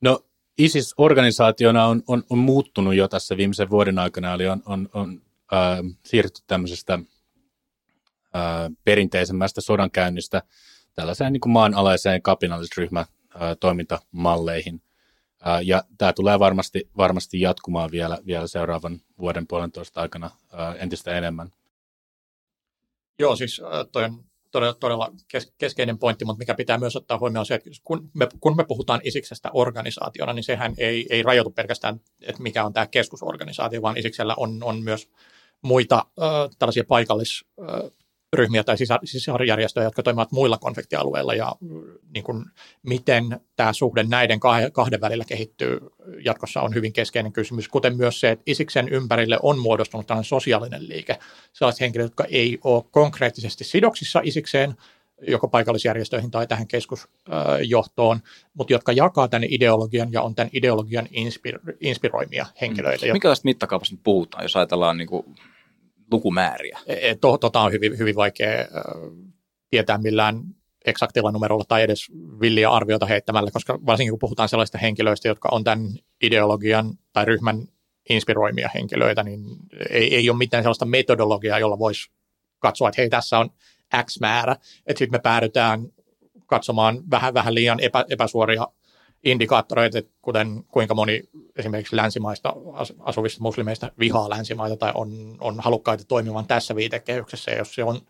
No 0.00 0.20
ISIS-organisaationa 0.58 1.86
on, 1.86 2.02
on, 2.06 2.24
on 2.30 2.38
muuttunut 2.38 2.94
jo 2.94 3.08
tässä 3.08 3.36
viimeisen 3.36 3.70
vuoden 3.70 3.98
aikana, 3.98 4.34
eli 4.34 4.46
on, 4.46 4.62
on, 4.64 4.88
on 4.92 5.22
äh, 5.52 5.78
siirrytty 6.04 6.42
tämmöisestä 6.46 6.94
äh, 6.94 8.42
perinteisemmästä 8.84 9.60
sodankäynnistä 9.60 10.42
tällaiseen 10.94 11.32
niin 11.32 11.40
kuin 11.40 11.52
maanalaiseen 11.52 12.22
kapinallisryhmä 12.22 13.00
äh, 13.00 13.08
toimintamalleihin. 13.60 14.82
Ja 15.64 15.84
tämä 15.98 16.12
tulee 16.12 16.38
varmasti, 16.38 16.90
varmasti 16.96 17.40
jatkumaan 17.40 17.90
vielä, 17.90 18.18
vielä 18.26 18.46
seuraavan 18.46 19.00
vuoden 19.18 19.46
puolentoista 19.46 20.00
aikana 20.00 20.30
entistä 20.78 21.18
enemmän. 21.18 21.52
Joo, 23.18 23.36
siis 23.36 23.62
toi 23.92 24.04
on 24.04 24.24
todella, 24.54 24.74
todella 24.74 25.12
keskeinen 25.58 25.98
pointti, 25.98 26.24
mutta 26.24 26.38
mikä 26.38 26.54
pitää 26.54 26.78
myös 26.78 26.96
ottaa 26.96 27.18
huomioon 27.18 27.46
se, 27.46 27.54
että 27.54 27.70
kun 27.84 28.10
me, 28.14 28.28
kun 28.40 28.56
me 28.56 28.64
puhutaan 28.64 29.00
Isiksestä 29.04 29.50
organisaationa, 29.52 30.32
niin 30.32 30.44
sehän 30.44 30.74
ei, 30.78 31.06
ei 31.10 31.22
rajoitu 31.22 31.50
pelkästään, 31.50 32.00
että 32.20 32.42
mikä 32.42 32.64
on 32.64 32.72
tämä 32.72 32.86
keskusorganisaatio, 32.86 33.82
vaan 33.82 33.96
Isiksellä 33.96 34.34
on, 34.36 34.62
on 34.62 34.82
myös 34.82 35.10
muita 35.62 35.96
äh, 35.96 36.56
tällaisia 36.58 36.84
paikallis 36.88 37.44
äh, 37.60 37.90
ryhmiä 38.34 38.64
tai 38.64 38.76
sisarjärjestöjä, 39.04 39.84
jotka 39.84 40.02
toimivat 40.02 40.32
muilla 40.32 40.58
konfliktialueilla 40.58 41.34
ja 41.34 41.52
niin 42.14 42.24
kuin, 42.24 42.44
miten 42.82 43.40
tämä 43.56 43.72
suhde 43.72 44.02
näiden 44.02 44.40
kahden 44.72 45.00
välillä 45.00 45.24
kehittyy 45.24 45.80
jatkossa 46.24 46.60
on 46.60 46.74
hyvin 46.74 46.92
keskeinen 46.92 47.32
kysymys, 47.32 47.68
kuten 47.68 47.96
myös 47.96 48.20
se, 48.20 48.30
että 48.30 48.42
Isiksen 48.46 48.88
ympärille 48.88 49.38
on 49.42 49.58
muodostunut 49.58 50.06
tällainen 50.06 50.28
sosiaalinen 50.28 50.88
liike. 50.88 51.18
Sellaiset 51.52 51.80
henkilöt, 51.80 52.04
jotka 52.04 52.24
ei 52.24 52.58
ole 52.64 52.84
konkreettisesti 52.90 53.64
sidoksissa 53.64 54.20
Isikseen, 54.24 54.74
joko 55.28 55.48
paikallisjärjestöihin 55.48 56.30
tai 56.30 56.46
tähän 56.46 56.66
keskusjohtoon, 56.66 58.20
mutta 58.54 58.72
jotka 58.72 58.92
jakaa 58.92 59.28
tämän 59.28 59.48
ideologian 59.50 60.12
ja 60.12 60.22
on 60.22 60.34
tämän 60.34 60.50
ideologian 60.52 61.06
inspiro- 61.06 61.76
inspiroimia 61.80 62.46
henkilöitä. 62.60 63.06
Mm. 63.06 63.20
tästä 63.22 63.44
mittakaavasta 63.44 63.96
puhutaan, 64.02 64.44
jos 64.44 64.56
ajatellaan 64.56 64.96
niin 64.96 65.08
kuin 65.08 65.26
lukumääriä? 66.10 66.78
E, 66.86 67.10
e, 67.10 67.14
to, 67.14 67.38
tota 67.38 67.60
on 67.60 67.72
hyvin, 67.72 67.98
hyvin 67.98 68.16
vaikea 68.16 68.50
tietää 69.70 69.98
millään 69.98 70.42
eksaktilla 70.84 71.32
numerolla 71.32 71.64
tai 71.68 71.82
edes 71.82 72.10
villiä 72.40 72.70
arviota 72.70 73.06
heittämällä, 73.06 73.50
koska 73.50 73.78
varsinkin 73.86 74.12
kun 74.12 74.18
puhutaan 74.18 74.48
sellaista 74.48 74.78
henkilöistä, 74.78 75.28
jotka 75.28 75.48
on 75.52 75.64
tämän 75.64 75.88
ideologian 76.22 76.98
tai 77.12 77.24
ryhmän 77.24 77.68
inspiroimia 78.08 78.70
henkilöitä, 78.74 79.22
niin 79.22 79.40
ei, 79.90 80.14
ei 80.14 80.30
ole 80.30 80.38
mitään 80.38 80.62
sellaista 80.62 80.84
metodologiaa, 80.84 81.58
jolla 81.58 81.78
voisi 81.78 82.10
katsoa, 82.58 82.88
että 82.88 83.00
hei, 83.00 83.10
tässä 83.10 83.38
on 83.38 83.50
X 84.04 84.20
määrä, 84.20 84.52
että 84.86 84.98
sitten 84.98 85.18
me 85.18 85.18
päädytään 85.18 85.88
katsomaan 86.46 87.10
vähän, 87.10 87.34
vähän 87.34 87.54
liian 87.54 87.80
epä, 87.80 88.04
epäsuoria 88.10 88.68
indikaattoreita, 89.24 89.98
kuten 90.22 90.64
kuinka 90.68 90.94
moni 90.94 91.22
esimerkiksi 91.56 91.96
länsimaista 91.96 92.52
asuvista 93.00 93.42
muslimeista 93.42 93.92
vihaa 93.98 94.30
länsimaita 94.30 94.76
tai 94.76 94.92
on, 94.94 95.36
on 95.40 95.60
halukkaita 95.60 96.04
toimimaan 96.04 96.46
tässä 96.46 96.76
viitekehyksessä. 96.76 97.50
Ja 97.50 97.58
jos, 97.58 97.74
se 97.74 97.84
on, 97.84 98.00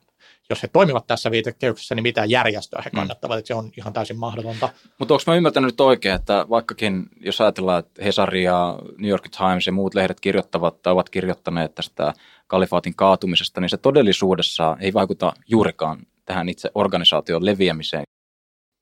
jos 0.50 0.62
he 0.62 0.68
toimivat 0.68 1.06
tässä 1.06 1.30
viitekehyksessä, 1.30 1.94
niin 1.94 2.02
mitä 2.02 2.24
järjestöä 2.24 2.82
he 2.84 2.90
mm. 2.92 2.96
kannattavat, 2.96 3.34
mm. 3.34 3.38
että 3.38 3.46
se 3.46 3.54
on 3.54 3.70
ihan 3.76 3.92
täysin 3.92 4.18
mahdotonta. 4.18 4.68
Mutta 4.98 5.14
onko 5.14 5.24
mä 5.26 5.36
ymmärtänyt 5.36 5.70
nyt 5.70 5.80
oikein, 5.80 6.14
että 6.14 6.46
vaikkakin 6.50 7.06
jos 7.20 7.40
ajatellaan, 7.40 7.78
että 7.78 8.04
Hesari 8.04 8.42
ja 8.42 8.78
New 8.98 9.10
York 9.10 9.28
Times 9.28 9.66
ja 9.66 9.72
muut 9.72 9.94
lehdet 9.94 10.20
kirjoittavat 10.20 10.82
tai 10.82 10.92
ovat 10.92 11.10
kirjoittaneet 11.10 11.74
tästä 11.74 12.12
kalifaatin 12.46 12.94
kaatumisesta, 12.94 13.60
niin 13.60 13.70
se 13.70 13.76
todellisuudessa 13.76 14.76
ei 14.80 14.94
vaikuta 14.94 15.32
juurikaan 15.48 16.06
tähän 16.24 16.48
itse 16.48 16.70
organisaation 16.74 17.44
leviämiseen. 17.44 18.04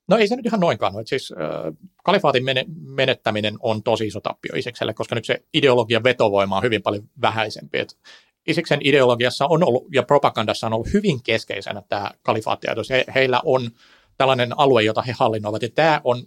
No 0.08 0.16
ei 0.16 0.28
se 0.28 0.36
nyt 0.36 0.46
ihan 0.46 0.60
noinkaan 0.60 0.94
ole. 0.96 1.06
Siis 1.06 1.32
äh, 1.32 1.74
kalifaatin 2.04 2.44
menettäminen 2.84 3.54
on 3.60 3.82
tosi 3.82 4.06
iso 4.06 4.20
tappio 4.20 4.56
Isikselle, 4.56 4.94
koska 4.94 5.14
nyt 5.14 5.24
se 5.24 5.44
ideologian 5.54 6.04
vetovoima 6.04 6.56
on 6.56 6.62
hyvin 6.62 6.82
paljon 6.82 7.08
vähäisempi. 7.20 7.78
Et 7.78 7.98
Isiksen 8.46 8.80
ideologiassa 8.82 9.46
on 9.46 9.68
ollut 9.68 9.86
ja 9.92 10.02
propagandassa 10.02 10.66
on 10.66 10.72
ollut 10.72 10.92
hyvin 10.92 11.22
keskeisenä 11.22 11.82
tämä 11.88 12.10
kalifaattiajatus. 12.22 12.90
He, 12.90 13.04
heillä 13.14 13.40
on 13.44 13.70
tällainen 14.18 14.58
alue, 14.58 14.82
jota 14.82 15.02
he 15.02 15.14
hallinnoivat, 15.18 15.62
ja 15.62 15.68
tämä 15.74 16.00
on 16.04 16.22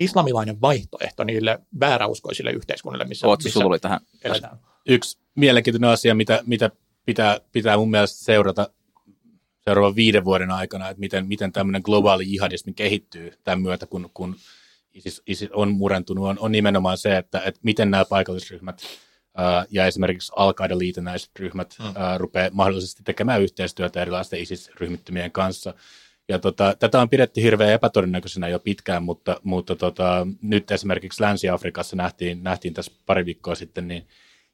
islamilainen 0.00 0.60
vaihtoehto 0.60 1.24
niille 1.24 1.58
vääräuskoisille 1.80 2.50
yhteiskunnille, 2.50 3.04
missä, 3.04 3.26
Ootko 3.26 3.44
missä 3.44 3.60
tuli 3.60 3.78
tähän? 3.78 4.00
eletään. 4.24 4.58
Yksi 4.86 5.18
mielenkiintoinen 5.34 5.90
asia, 5.90 6.14
mitä, 6.14 6.42
mitä 6.46 6.70
pitää, 7.06 7.40
pitää 7.52 7.76
mun 7.76 7.90
mielestä 7.90 8.24
seurata 8.24 8.70
seuraavan 9.64 9.96
viiden 9.96 10.24
vuoden 10.24 10.50
aikana, 10.50 10.88
että 10.88 11.00
miten, 11.00 11.26
miten 11.26 11.52
tämmöinen 11.52 11.82
globaali 11.84 12.24
jihadismi 12.32 12.72
kehittyy 12.72 13.32
tämän 13.44 13.62
myötä, 13.62 13.86
kun, 13.86 14.10
kun 14.14 14.36
ISIS, 14.94 15.22
ISIS 15.26 15.50
on 15.52 15.70
murentunut, 15.70 16.28
on, 16.28 16.38
on 16.38 16.52
nimenomaan 16.52 16.98
se, 16.98 17.16
että, 17.16 17.42
että 17.44 17.60
miten 17.62 17.90
nämä 17.90 18.04
paikallisryhmät 18.04 18.82
ää, 19.36 19.64
ja 19.70 19.86
esimerkiksi 19.86 20.32
al 20.36 20.54
liitännäiset 20.74 21.30
ryhmät 21.38 21.76
mm. 21.78 21.92
ää, 21.94 22.18
rupeaa 22.18 22.50
mahdollisesti 22.52 23.02
tekemään 23.02 23.42
yhteistyötä 23.42 24.02
erilaisten 24.02 24.40
ISIS-ryhmittymien 24.40 25.32
kanssa. 25.32 25.74
Ja 26.28 26.38
tota, 26.38 26.76
tätä 26.78 27.00
on 27.00 27.08
pidetty 27.08 27.42
hirveän 27.42 27.72
epätodennäköisenä 27.72 28.48
jo 28.48 28.58
pitkään, 28.58 29.02
mutta, 29.02 29.40
mutta 29.42 29.76
tota, 29.76 30.26
nyt 30.42 30.70
esimerkiksi 30.70 31.22
Länsi-Afrikassa 31.22 31.96
nähtiin, 31.96 32.42
nähtiin 32.42 32.74
tässä 32.74 32.92
pari 33.06 33.26
viikkoa 33.26 33.54
sitten 33.54 33.88
niin 33.88 34.06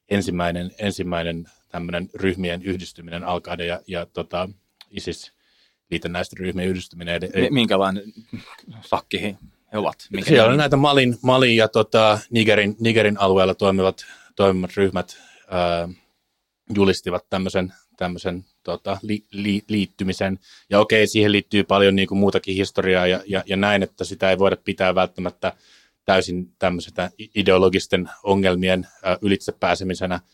ensimmäinen, 0.08 0.70
ensimmäinen 0.78 1.44
tämmöinen 1.68 2.10
ryhmien 2.14 2.62
yhdistyminen 2.62 3.24
al 3.24 3.40
ja, 3.66 3.80
ja 3.86 4.06
tota, 4.06 4.48
ISIS 4.90 5.32
liitännäisten 5.90 6.38
ryhmien 6.38 6.68
yhdistyminen. 6.68 7.20
Minkälainen 7.50 8.02
sakki 8.80 9.22
he 9.22 9.36
ovat? 9.74 10.06
Minkä 10.10 10.28
Siellä 10.28 10.50
on 10.50 10.56
näitä 10.56 10.76
Malin, 10.76 11.18
Malin 11.22 11.56
ja 11.56 11.68
tota, 11.68 12.18
Nigerin, 12.30 12.76
Nigerin 12.80 13.20
alueella 13.20 13.54
toimivat, 13.54 14.06
toimivat 14.36 14.76
ryhmät 14.76 15.18
ää, 15.48 15.88
julistivat 16.74 17.26
tämmöisen, 17.30 17.72
tämmöisen 17.96 18.44
tota, 18.62 18.98
li, 19.02 19.24
li, 19.30 19.62
liittymisen. 19.68 20.38
Ja 20.70 20.80
okei, 20.80 21.06
siihen 21.06 21.32
liittyy 21.32 21.64
paljon 21.64 21.96
niin 21.96 22.08
kuin 22.08 22.18
muutakin 22.18 22.54
historiaa 22.54 23.06
ja, 23.06 23.20
ja, 23.26 23.42
ja 23.46 23.56
näin, 23.56 23.82
että 23.82 24.04
sitä 24.04 24.30
ei 24.30 24.38
voida 24.38 24.56
pitää 24.56 24.94
välttämättä 24.94 25.52
täysin 26.04 26.52
tämmöisestä 26.58 27.10
ideologisten 27.34 28.10
ongelmien 28.22 28.86
ää, 29.02 29.18
ylitse 29.22 29.52
pääsemisenä– 29.52 30.20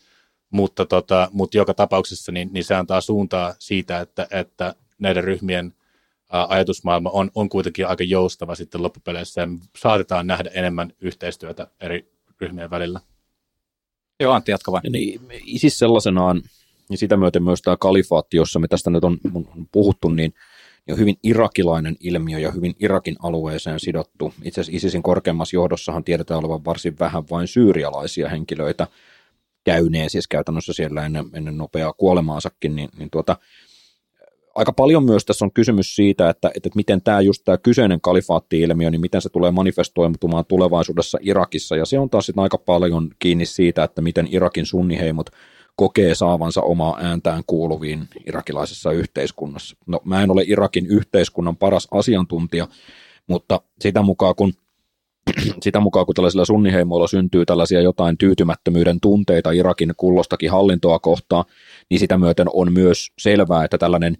mutta, 0.53 0.85
tota, 0.85 1.29
mutta 1.31 1.57
joka 1.57 1.73
tapauksessa 1.73 2.31
niin, 2.31 2.49
niin 2.53 2.63
se 2.63 2.75
antaa 2.75 3.01
suuntaa 3.01 3.53
siitä, 3.59 3.99
että, 3.99 4.27
että 4.31 4.75
näiden 4.99 5.23
ryhmien 5.23 5.73
ää, 6.31 6.45
ajatusmaailma 6.49 7.09
on, 7.09 7.31
on 7.35 7.49
kuitenkin 7.49 7.87
aika 7.87 8.03
joustava 8.03 8.55
sitten 8.55 8.83
loppupeleissä 8.83 9.41
ja 9.41 9.47
saatetaan 9.77 10.27
nähdä 10.27 10.49
enemmän 10.53 10.93
yhteistyötä 11.01 11.67
eri 11.81 12.11
ryhmien 12.41 12.69
välillä. 12.69 12.99
Joo, 14.19 14.33
Antti, 14.33 14.51
jatka 14.51 14.71
vain. 14.71 14.83
Niin, 14.91 15.21
ISIS 15.45 15.79
sellaisenaan, 15.79 16.41
ja 16.89 16.97
sitä 16.97 17.17
myöten 17.17 17.43
myös 17.43 17.61
tämä 17.61 17.77
kalifaatti, 17.77 18.37
jossa 18.37 18.59
me 18.59 18.67
tästä 18.67 18.89
nyt 18.89 19.03
on, 19.03 19.17
on 19.35 19.67
puhuttu, 19.71 20.09
niin, 20.09 20.33
niin 20.85 20.93
on 20.93 20.99
hyvin 20.99 21.17
irakilainen 21.23 21.95
ilmiö 21.99 22.39
ja 22.39 22.51
hyvin 22.51 22.75
Irakin 22.79 23.15
alueeseen 23.23 23.79
sidottu. 23.79 24.33
Itse 24.43 24.61
asiassa 24.61 24.77
ISISin 24.77 25.03
korkeammassa 25.03 25.55
johdossahan 25.55 26.03
tiedetään 26.03 26.39
olevan 26.39 26.65
varsin 26.65 26.99
vähän 26.99 27.23
vain 27.29 27.47
syyrialaisia 27.47 28.29
henkilöitä, 28.29 28.87
käyneen 29.63 30.09
siis 30.09 30.27
käytännössä 30.27 30.73
siellä 30.73 31.05
ennen, 31.05 31.25
ennen 31.33 31.57
nopeaa 31.57 31.93
kuolemaasakin, 31.93 32.75
niin, 32.75 32.89
niin 32.97 33.09
tuota, 33.09 33.37
aika 34.55 34.73
paljon 34.73 35.03
myös 35.03 35.25
tässä 35.25 35.45
on 35.45 35.51
kysymys 35.51 35.95
siitä, 35.95 36.29
että, 36.29 36.51
että 36.55 36.69
miten 36.75 37.01
tämä 37.01 37.21
just 37.21 37.41
tämä 37.45 37.57
kyseinen 37.57 38.01
kalifaatti-ilmiö, 38.01 38.89
niin 38.89 39.01
miten 39.01 39.21
se 39.21 39.29
tulee 39.29 39.51
manifestoitumaan 39.51 40.45
tulevaisuudessa 40.45 41.17
Irakissa, 41.21 41.75
ja 41.75 41.85
se 41.85 41.99
on 41.99 42.09
taas 42.09 42.31
aika 42.37 42.57
paljon 42.57 43.09
kiinni 43.19 43.45
siitä, 43.45 43.83
että 43.83 44.01
miten 44.01 44.27
Irakin 44.31 44.65
sunniheimot 44.65 45.29
kokee 45.75 46.15
saavansa 46.15 46.61
omaa 46.61 46.97
ääntään 47.01 47.43
kuuluviin 47.47 48.07
irakilaisessa 48.25 48.91
yhteiskunnassa. 48.91 49.77
No 49.87 49.99
mä 50.05 50.23
en 50.23 50.31
ole 50.31 50.43
Irakin 50.47 50.87
yhteiskunnan 50.87 51.57
paras 51.57 51.87
asiantuntija, 51.91 52.67
mutta 53.27 53.61
sitä 53.79 54.01
mukaan 54.01 54.35
kun 54.35 54.53
sitä 55.61 55.79
mukaan, 55.79 56.05
kun 56.05 56.15
tällaisilla 56.15 56.45
sunniheimoilla 56.45 57.07
syntyy 57.07 57.45
tällaisia 57.45 57.81
jotain 57.81 58.17
tyytymättömyyden 58.17 58.99
tunteita 59.01 59.51
Irakin 59.51 59.93
kullostakin 59.97 60.51
hallintoa 60.51 60.99
kohtaan, 60.99 61.45
niin 61.89 61.99
sitä 61.99 62.17
myöten 62.17 62.47
on 62.53 62.73
myös 62.73 63.11
selvää, 63.19 63.63
että 63.63 63.77
tällainen 63.77 64.17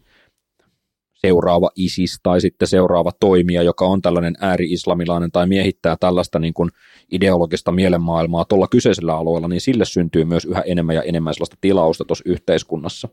seuraava 1.27 1.69
ISIS 1.75 2.19
tai 2.24 2.41
sitten 2.41 2.67
seuraava 2.67 3.12
toimija, 3.19 3.63
joka 3.63 3.86
on 3.86 4.01
tällainen 4.01 4.36
ääri-islamilainen 4.39 5.31
tai 5.31 5.48
miehittää 5.48 5.95
tällaista 5.99 6.39
niin 6.39 6.54
kuin 6.54 6.69
ideologista 7.12 7.71
mielenmaailmaa 7.71 8.45
tuolla 8.45 8.67
kyseisellä 8.67 9.17
alueella, 9.17 9.47
niin 9.47 9.62
sille 9.62 9.86
syntyy 9.86 10.25
myös 10.25 10.45
yhä 10.45 10.62
enemmän 10.62 10.95
ja 10.95 11.01
enemmän 11.01 11.34
sellaista 11.34 11.58
tilausta 11.62 12.06
tuossa 12.06 12.23
yhteiskunnassa, 12.28 13.10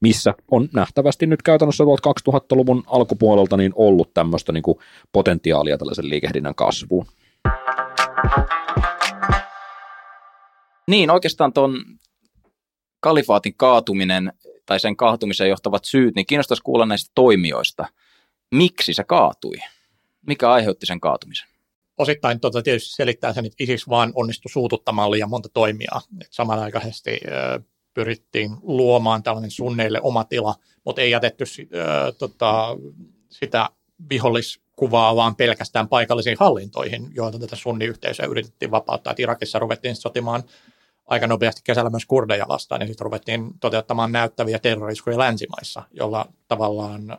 missä 0.00 0.34
on 0.50 0.68
nähtävästi 0.74 1.26
nyt 1.26 1.42
käytännössä 1.42 1.84
2000-luvun 1.84 2.82
alkupuolelta 2.86 3.56
niin 3.56 3.72
ollut 3.74 4.14
tämmöistä 4.14 4.52
niin 4.52 4.62
kuin 4.62 4.78
potentiaalia 5.12 5.78
tällaisen 5.78 6.08
liikehdinnän 6.10 6.54
kasvuun. 6.54 7.06
Niin, 10.88 11.10
oikeastaan 11.10 11.52
tuon 11.52 11.84
kalifaatin 13.00 13.54
kaatuminen 13.56 14.32
tai 14.66 14.80
sen 14.80 14.96
kaatumiseen 14.96 15.50
johtavat 15.50 15.84
syyt, 15.84 16.14
niin 16.14 16.26
kiinnostaisi 16.26 16.62
kuulla 16.62 16.86
näistä 16.86 17.12
toimijoista. 17.14 17.86
Miksi 18.54 18.92
se 18.94 19.04
kaatui? 19.04 19.56
Mikä 20.26 20.50
aiheutti 20.50 20.86
sen 20.86 21.00
kaatumisen? 21.00 21.48
Osittain 21.98 22.40
tuota 22.40 22.62
tietysti 22.62 22.94
selittää 22.94 23.32
sen, 23.32 23.46
että 23.46 23.56
ISIS 23.64 23.88
vaan 23.88 24.12
onnistui 24.14 24.50
suututtamaan 24.50 25.10
liian 25.10 25.30
monta 25.30 25.48
toimijaa. 25.48 26.00
Et 26.20 26.28
samanaikaisesti 26.30 27.10
ö, 27.10 27.60
pyrittiin 27.94 28.50
luomaan 28.62 29.22
tällainen 29.22 29.50
sunneille 29.50 30.00
oma 30.02 30.24
tila, 30.24 30.54
mutta 30.84 31.02
ei 31.02 31.10
jätetty 31.10 31.44
ö, 31.44 32.12
tota, 32.12 32.76
sitä 33.30 33.68
vihollis 34.10 34.60
kuvaa 34.76 35.16
vaan 35.16 35.36
pelkästään 35.36 35.88
paikallisiin 35.88 36.36
hallintoihin, 36.40 37.10
joilta 37.14 37.38
tätä 37.38 37.56
sunniyhteisöä 37.56 38.26
yritettiin 38.26 38.70
vapauttaa. 38.70 39.14
Irakissa 39.18 39.58
ruvettiin 39.58 39.96
sotimaan 39.96 40.42
aika 41.06 41.26
nopeasti 41.26 41.60
kesällä 41.64 41.90
myös 41.90 42.06
kurdeja 42.06 42.48
vastaan, 42.48 42.80
ja 42.80 42.86
sitten 42.86 43.04
ruvettiin 43.04 43.50
toteuttamaan 43.60 44.12
näyttäviä 44.12 44.58
terroriskuja 44.58 45.18
länsimaissa, 45.18 45.82
jolla 45.92 46.26
tavallaan 46.48 47.18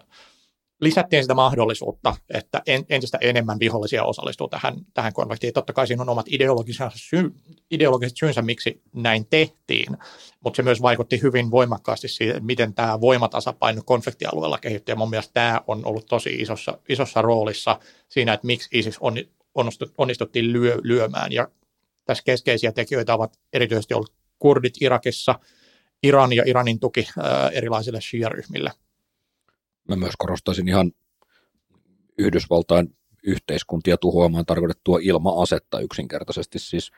lisättiin 0.81 1.23
sitä 1.23 1.33
mahdollisuutta, 1.33 2.15
että 2.29 2.61
entistä 2.89 3.17
enemmän 3.21 3.59
vihollisia 3.59 4.03
osallistuu 4.03 4.47
tähän, 4.47 4.75
tähän 4.93 5.13
konfliktiin. 5.13 5.53
Totta 5.53 5.73
kai 5.73 5.87
siinä 5.87 6.01
on 6.01 6.09
omat 6.09 6.25
ideologiset, 6.29 6.91
sy- 6.95 7.31
ideologiset 7.71 8.17
syynsä, 8.17 8.41
miksi 8.41 8.81
näin 8.93 9.27
tehtiin, 9.29 9.97
mutta 10.43 10.57
se 10.57 10.63
myös 10.63 10.81
vaikutti 10.81 11.21
hyvin 11.21 11.51
voimakkaasti 11.51 12.07
siihen, 12.07 12.45
miten 12.45 12.73
tämä 12.73 13.01
voimatasapaino 13.01 13.81
konfliktialueella 13.85 14.57
kehittyy. 14.57 14.93
Ja 14.93 14.97
mun 14.97 15.09
mielestä 15.09 15.33
tämä 15.33 15.61
on 15.67 15.85
ollut 15.85 16.05
tosi 16.05 16.29
isossa, 16.29 16.77
isossa 16.89 17.21
roolissa 17.21 17.79
siinä, 18.09 18.33
että 18.33 18.47
miksi 18.47 18.79
ISIS 18.79 18.97
on, 18.99 19.15
onnistuttiin 19.97 20.53
lyö, 20.53 20.77
lyömään. 20.83 21.31
Ja 21.31 21.47
tässä 22.05 22.23
keskeisiä 22.23 22.71
tekijöitä 22.71 23.13
ovat 23.13 23.39
erityisesti 23.53 23.93
ollut 23.93 24.13
kurdit 24.39 24.81
Irakissa, 24.81 25.39
Iran 26.03 26.33
ja 26.33 26.43
Iranin 26.45 26.79
tuki 26.79 27.07
erilaisille 27.51 28.01
shia-ryhmille– 28.01 28.71
mä 29.89 29.95
myös 29.95 30.13
korostaisin 30.17 30.67
ihan 30.67 30.91
Yhdysvaltain 32.17 32.95
yhteiskuntia 33.23 33.97
tuhoamaan 33.97 34.45
tarkoitettua 34.45 34.99
ilma-asetta 35.01 35.79
yksinkertaisesti. 35.79 36.59
Siis 36.59 36.91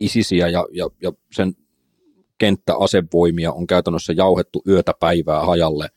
ISISiä 0.00 0.48
ja, 0.48 0.66
ja, 0.72 0.90
ja 1.02 1.12
sen 1.32 1.54
kenttäasevoimia 2.38 3.52
on 3.52 3.66
käytännössä 3.66 4.12
jauhettu 4.12 4.62
yötä 4.68 4.92
päivää 5.00 5.40
hajalle 5.40 5.88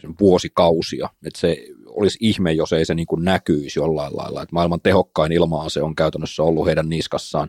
sen 0.00 0.14
vuosikausia. 0.20 1.08
Että 1.26 1.40
se 1.40 1.66
olisi 1.86 2.18
ihme, 2.20 2.52
jos 2.52 2.72
ei 2.72 2.84
se 2.84 2.94
niin 2.94 3.06
näkyisi 3.18 3.78
jollain 3.78 4.16
lailla. 4.16 4.42
Että 4.42 4.54
maailman 4.54 4.80
tehokkain 4.80 5.32
ilma-ase 5.32 5.82
on 5.82 5.94
käytännössä 5.94 6.42
ollut 6.42 6.66
heidän 6.66 6.88
niskassaan 6.88 7.48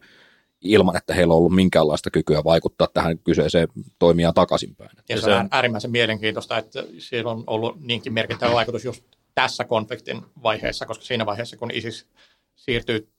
ilman, 0.66 0.98
että 0.98 1.14
heillä 1.14 1.34
on 1.34 1.38
ollut 1.38 1.56
minkäänlaista 1.56 2.12
kykyä 2.12 2.44
vaikuttaa 2.44 2.88
tähän 2.94 3.20
kyseiseen 3.20 3.68
toimijaan 4.00 4.34
takaisinpäin. 4.34 4.90
Ja 5.10 5.22
se 5.22 5.34
on 5.34 5.48
äärimmäisen 5.52 5.92
mielenkiintoista, 5.92 6.58
että 6.58 6.84
siellä 6.98 7.32
on 7.32 7.44
ollut 7.48 7.82
niinkin 7.82 8.14
merkittävä 8.14 8.54
vaikutus 8.54 8.86
just 8.86 9.04
tässä 9.36 9.64
konfliktin 9.64 10.22
vaiheessa, 10.44 10.86
koska 10.86 11.06
siinä 11.06 11.26
vaiheessa, 11.26 11.58
kun 11.58 11.72
ISIS 11.72 12.08
siirtyy 12.56 13.10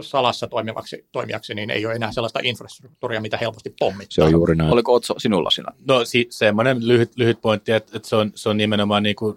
salassa 0.00 0.46
toimivaksi, 0.46 1.08
toimijaksi, 1.12 1.54
niin 1.54 1.70
ei 1.70 1.86
ole 1.86 1.94
enää 1.94 2.12
sellaista 2.12 2.40
infrastruktuuria, 2.42 3.20
mitä 3.20 3.36
helposti 3.36 3.74
pommittaa. 3.78 4.14
Se 4.14 4.22
on 4.22 4.32
juuri 4.32 4.56
näin. 4.56 4.72
Oliko 4.72 4.94
Otso 4.94 5.14
sinulla 5.18 5.50
sinä? 5.50 5.72
No 5.88 6.04
si- 6.04 6.26
semmoinen 6.30 6.88
lyhyt, 6.88 7.12
lyhyt 7.16 7.40
pointti, 7.40 7.72
että, 7.72 7.96
että 7.96 8.08
se, 8.08 8.16
on, 8.16 8.32
se 8.34 8.48
on 8.48 8.56
nimenomaan 8.56 9.02
niin 9.02 9.16
kuin, 9.16 9.36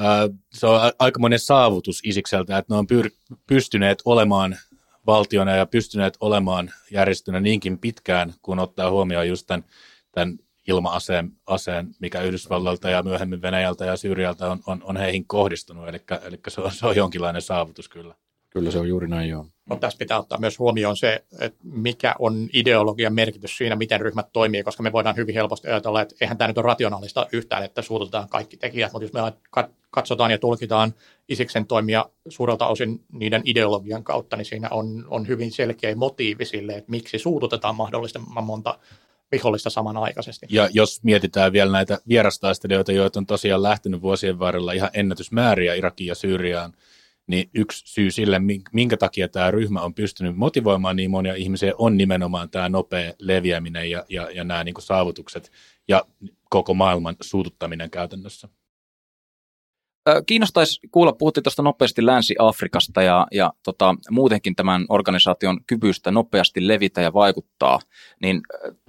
äh, 0.00 0.38
se 0.52 0.66
on 0.66 0.80
aikamoinen 0.98 1.38
saavutus 1.38 2.00
Isikseltä, 2.04 2.58
että 2.58 2.74
ne 2.74 2.78
on 2.78 2.86
pyr- 2.92 3.36
pystyneet 3.46 4.02
olemaan 4.04 4.56
valtiona 5.10 5.56
ja 5.56 5.66
pystyneet 5.66 6.16
olemaan 6.20 6.70
järjestynä 6.90 7.40
niinkin 7.40 7.78
pitkään, 7.78 8.34
kun 8.42 8.58
ottaa 8.58 8.90
huomioon 8.90 9.28
just 9.28 9.46
tämän, 9.46 9.64
tämän 10.12 10.38
ilma-aseen, 10.68 11.32
aseen, 11.46 11.94
mikä 12.00 12.22
Yhdysvallalta 12.22 12.90
ja 12.90 13.02
myöhemmin 13.02 13.42
Venäjältä 13.42 13.84
ja 13.84 13.96
Syyrialta 13.96 14.50
on, 14.50 14.60
on, 14.66 14.82
on 14.84 14.96
heihin 14.96 15.26
kohdistunut. 15.26 15.88
Eli, 15.88 15.98
eli 16.22 16.40
se, 16.48 16.60
on, 16.60 16.72
se 16.72 16.86
on 16.86 16.96
jonkinlainen 16.96 17.42
saavutus 17.42 17.88
kyllä. 17.88 18.14
Kyllä 18.50 18.70
se 18.70 18.78
on 18.78 18.88
juuri 18.88 19.08
näin, 19.08 19.28
joo. 19.28 19.46
Mutta 19.64 19.86
tässä 19.86 19.98
pitää 19.98 20.18
ottaa 20.18 20.38
myös 20.38 20.58
huomioon 20.58 20.96
se, 20.96 21.24
että 21.40 21.58
mikä 21.62 22.14
on 22.18 22.48
ideologian 22.52 23.14
merkitys 23.14 23.56
siinä, 23.58 23.76
miten 23.76 24.00
ryhmät 24.00 24.26
toimii, 24.32 24.62
koska 24.62 24.82
me 24.82 24.92
voidaan 24.92 25.16
hyvin 25.16 25.34
helposti 25.34 25.68
ajatella, 25.68 26.02
että 26.02 26.14
eihän 26.20 26.38
tämä 26.38 26.48
nyt 26.48 26.58
ole 26.58 26.66
rationaalista 26.66 27.26
yhtään, 27.32 27.64
että 27.64 27.82
suututetaan 27.82 28.28
kaikki 28.28 28.56
tekijät, 28.56 28.92
mutta 28.92 29.04
jos 29.04 29.12
me 29.12 29.20
katsotaan 29.90 30.30
ja 30.30 30.38
tulkitaan 30.38 30.94
Isiksen 31.28 31.66
toimia 31.66 32.04
suurelta 32.28 32.66
osin 32.66 33.04
niiden 33.12 33.42
ideologian 33.44 34.04
kautta, 34.04 34.36
niin 34.36 34.44
siinä 34.44 34.68
on, 34.70 35.06
on 35.08 35.28
hyvin 35.28 35.52
selkeä 35.52 35.94
motiivi 35.94 36.44
sille, 36.44 36.72
että 36.72 36.90
miksi 36.90 37.18
suututetaan 37.18 37.76
mahdollisimman 37.76 38.44
monta 38.44 38.78
vihollista 39.32 39.70
samanaikaisesti. 39.70 40.46
Ja 40.48 40.68
jos 40.72 41.00
mietitään 41.02 41.52
vielä 41.52 41.72
näitä 41.72 41.98
vierastaistelijoita, 42.08 42.92
joita 42.92 43.20
on 43.20 43.26
tosiaan 43.26 43.62
lähtenyt 43.62 44.02
vuosien 44.02 44.38
varrella 44.38 44.72
ihan 44.72 44.90
ennätysmääriä 44.92 45.74
Irakiin 45.74 46.08
ja 46.08 46.14
Syyriaan, 46.14 46.72
niin 47.30 47.50
yksi 47.54 47.82
syy 47.86 48.10
sille, 48.10 48.40
minkä 48.72 48.96
takia 48.96 49.28
tämä 49.28 49.50
ryhmä 49.50 49.80
on 49.80 49.94
pystynyt 49.94 50.36
motivoimaan 50.36 50.96
niin 50.96 51.10
monia 51.10 51.34
ihmisiä, 51.34 51.72
on 51.78 51.96
nimenomaan 51.96 52.50
tämä 52.50 52.68
nopea 52.68 53.12
leviäminen 53.18 53.90
ja, 53.90 54.04
ja, 54.08 54.30
ja 54.30 54.44
nämä 54.44 54.64
niin 54.64 54.74
saavutukset 54.78 55.52
ja 55.88 56.04
koko 56.50 56.74
maailman 56.74 57.16
suututtaminen 57.20 57.90
käytännössä. 57.90 58.48
Kiinnostaisi 60.26 60.80
kuulla, 60.90 61.12
puhuttiin 61.12 61.44
tuosta 61.44 61.62
nopeasti 61.62 62.06
Länsi-Afrikasta 62.06 63.02
ja, 63.02 63.26
ja 63.32 63.52
tota, 63.64 63.94
muutenkin 64.10 64.56
tämän 64.56 64.86
organisaation 64.88 65.64
kyvystä 65.66 66.10
nopeasti 66.10 66.68
levitä 66.68 67.00
ja 67.00 67.12
vaikuttaa, 67.12 67.80
niin 68.22 68.40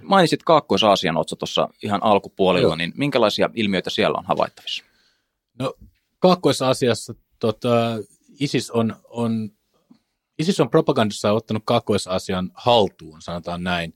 mainitsit 0.02 0.42
Kaakkois-Aasian 0.42 1.16
otsa 1.16 1.36
tuossa 1.36 1.68
ihan 1.82 2.02
alkupuolella, 2.02 2.66
Joo. 2.66 2.76
niin 2.76 2.92
minkälaisia 2.96 3.50
ilmiöitä 3.54 3.90
siellä 3.90 4.18
on 4.18 4.24
havaittavissa? 4.24 4.84
No 5.58 5.74
Kaakkois-Aasiassa 6.18 7.14
tota, 7.38 7.98
ISIS 8.40 8.70
on, 8.70 8.96
on, 9.08 9.50
ISIS 10.38 10.60
on 10.60 10.70
propagandassa 10.70 11.32
ottanut 11.32 11.62
Kaakkois-Aasian 11.66 12.50
haltuun, 12.54 13.22
sanotaan 13.22 13.64
näin, 13.64 13.94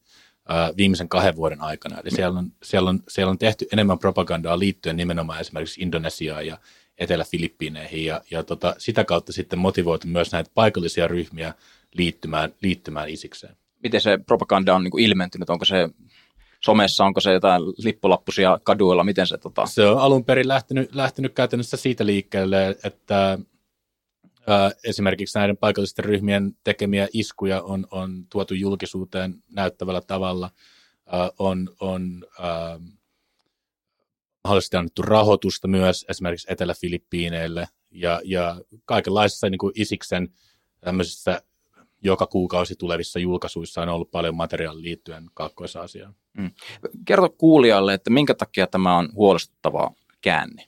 viimeisen 0.77 1.09
kahden 1.09 1.37
vuoden 1.37 1.61
aikana. 1.61 2.01
Eli 2.01 2.11
siellä 2.11 2.39
on, 2.39 2.53
siellä, 2.63 2.91
on, 2.91 3.01
siellä 3.09 3.31
on 3.31 3.39
tehty 3.39 3.67
enemmän 3.73 3.99
propagandaa 3.99 4.59
liittyen 4.59 4.97
nimenomaan 4.97 5.41
esimerkiksi 5.41 5.83
Indonesiaan 5.83 6.47
ja 6.47 6.59
Etelä-Filippiineihin 6.99 8.05
ja, 8.05 8.21
ja 8.31 8.43
tota, 8.43 8.75
sitä 8.79 9.05
kautta 9.05 9.33
sitten 9.33 9.59
motivoitu 9.59 10.07
myös 10.07 10.33
näitä 10.33 10.51
paikallisia 10.55 11.09
ryhmiä 11.09 11.55
liittymään, 11.95 12.53
liittymään 12.63 13.09
isikseen. 13.09 13.57
Miten 13.83 14.01
se 14.01 14.19
propaganda 14.27 14.75
on 14.75 14.85
niin 14.85 15.01
ilmentynyt? 15.01 15.51
Onko 15.51 15.65
se 15.65 15.89
somessa, 16.61 17.05
onko 17.05 17.21
se 17.21 17.33
jotain 17.33 17.63
lippulappusia 17.63 18.59
kaduilla, 18.63 19.05
miten 19.05 19.27
se 19.27 19.39
tota... 19.39 19.67
Se 19.67 19.87
on 19.87 19.99
alun 19.99 20.25
perin 20.25 20.49
lähtenyt, 20.49 20.95
lähtenyt 20.95 21.35
käytännössä 21.35 21.77
siitä 21.77 22.07
liikkeelle, 22.07 22.77
että 22.85 23.39
esimerkiksi 24.85 25.39
näiden 25.39 25.57
paikallisten 25.57 26.05
ryhmien 26.05 26.57
tekemiä 26.65 27.09
iskuja 27.13 27.63
on, 27.63 27.87
on 27.91 28.27
tuotu 28.31 28.55
julkisuuteen 28.55 29.35
näyttävällä 29.55 30.01
tavalla, 30.01 30.51
on, 31.39 31.71
on 31.81 32.27
mahdollisesti 34.45 34.77
annettu 34.77 35.03
rahoitusta 35.03 35.69
myös 35.69 36.05
esimerkiksi 36.09 36.53
Etelä-Filippiineille 36.53 37.69
ja, 37.91 38.21
ja 38.25 38.61
kaikenlaisissa 38.85 39.51
niin 39.51 39.59
kuin 39.59 39.73
Isiksen 39.77 40.29
tämmöisissä 40.81 41.43
joka 42.03 42.27
kuukausi 42.27 42.77
tulevissa 42.77 43.19
julkaisuissa 43.19 43.83
on 43.83 43.89
ollut 43.89 44.11
paljon 44.11 44.37
materiaalia 44.37 44.83
liittyen 44.83 45.27
Kaakkois-Aasiaan. 45.35 46.15
Mm. 46.39 46.51
Kerro 47.05 47.31
kuulijalle, 47.31 47.95
että 47.95 48.11
minkä 48.11 48.35
takia 48.35 48.67
tämä 48.67 48.97
on 48.97 49.09
huolestuttava 49.15 49.91
käänne? 50.21 50.65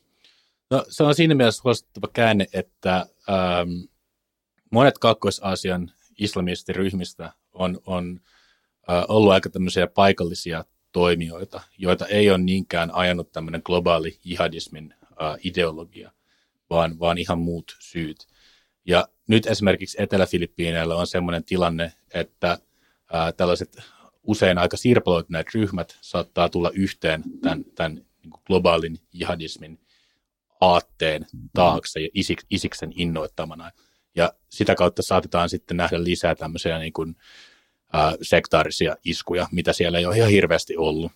No, 0.70 0.85
se 0.88 1.02
on 1.02 1.14
siinä 1.14 1.35
mielessä 1.35 1.61
huolestuttava 1.64 2.09
käänne, 2.12 2.46
että 2.52 2.96
ähm, 3.28 3.70
monet 4.70 4.98
Kaakkois-Aasian 4.98 5.92
islamistiryhmistä 6.18 7.33
on, 7.52 7.81
on 7.87 8.20
äh, 8.90 9.04
ollut 9.09 9.33
aika 9.33 9.50
tämmöisiä 9.50 9.87
paikallisia 9.87 10.64
toimijoita, 10.92 11.61
joita 11.78 12.07
ei 12.07 12.31
ole 12.31 12.38
niinkään 12.38 12.94
ajanut 12.94 13.33
tämmöinen 13.33 13.62
globaali 13.64 14.18
jihadismin 14.24 14.94
äh, 15.02 15.38
ideologia, 15.44 16.12
vaan, 16.70 16.98
vaan 16.98 17.18
ihan 17.18 17.38
muut 17.38 17.76
syyt. 17.81 18.26
Ja 18.87 19.09
nyt 19.26 19.46
esimerkiksi 19.46 20.02
Etelä-Filippiineillä 20.02 20.96
on 20.96 21.07
sellainen 21.07 21.44
tilanne, 21.44 21.92
että 22.14 22.59
ää, 23.12 23.33
tällaiset 23.33 23.83
usein 24.22 24.59
aika 24.59 24.76
sirpaloituneet 24.76 25.46
ryhmät 25.54 25.98
saattaa 26.00 26.48
tulla 26.48 26.70
yhteen 26.74 27.22
tämän, 27.42 27.64
tämän 27.74 27.94
niin 27.94 28.33
globaalin 28.46 28.98
jihadismin 29.12 29.81
aatteen 30.61 31.27
taakse 31.55 32.01
ja 32.01 32.09
isik, 32.14 32.42
isiksen 32.51 32.92
innoittamana. 32.97 33.71
Ja 34.16 34.33
sitä 34.49 34.75
kautta 34.75 35.03
saatetaan 35.03 35.49
sitten 35.49 35.77
nähdä 35.77 36.05
lisää 36.05 36.35
tämmöisiä 36.35 36.79
niin 36.79 36.92
kuin, 36.92 37.16
ää, 37.92 38.12
sektaarisia 38.23 38.97
iskuja, 39.05 39.49
mitä 39.53 39.73
siellä 39.73 39.99
ei 39.99 40.07
ole 40.07 40.16
ihan 40.16 40.31
hirveästi 40.31 40.77
ollut. 40.77 41.12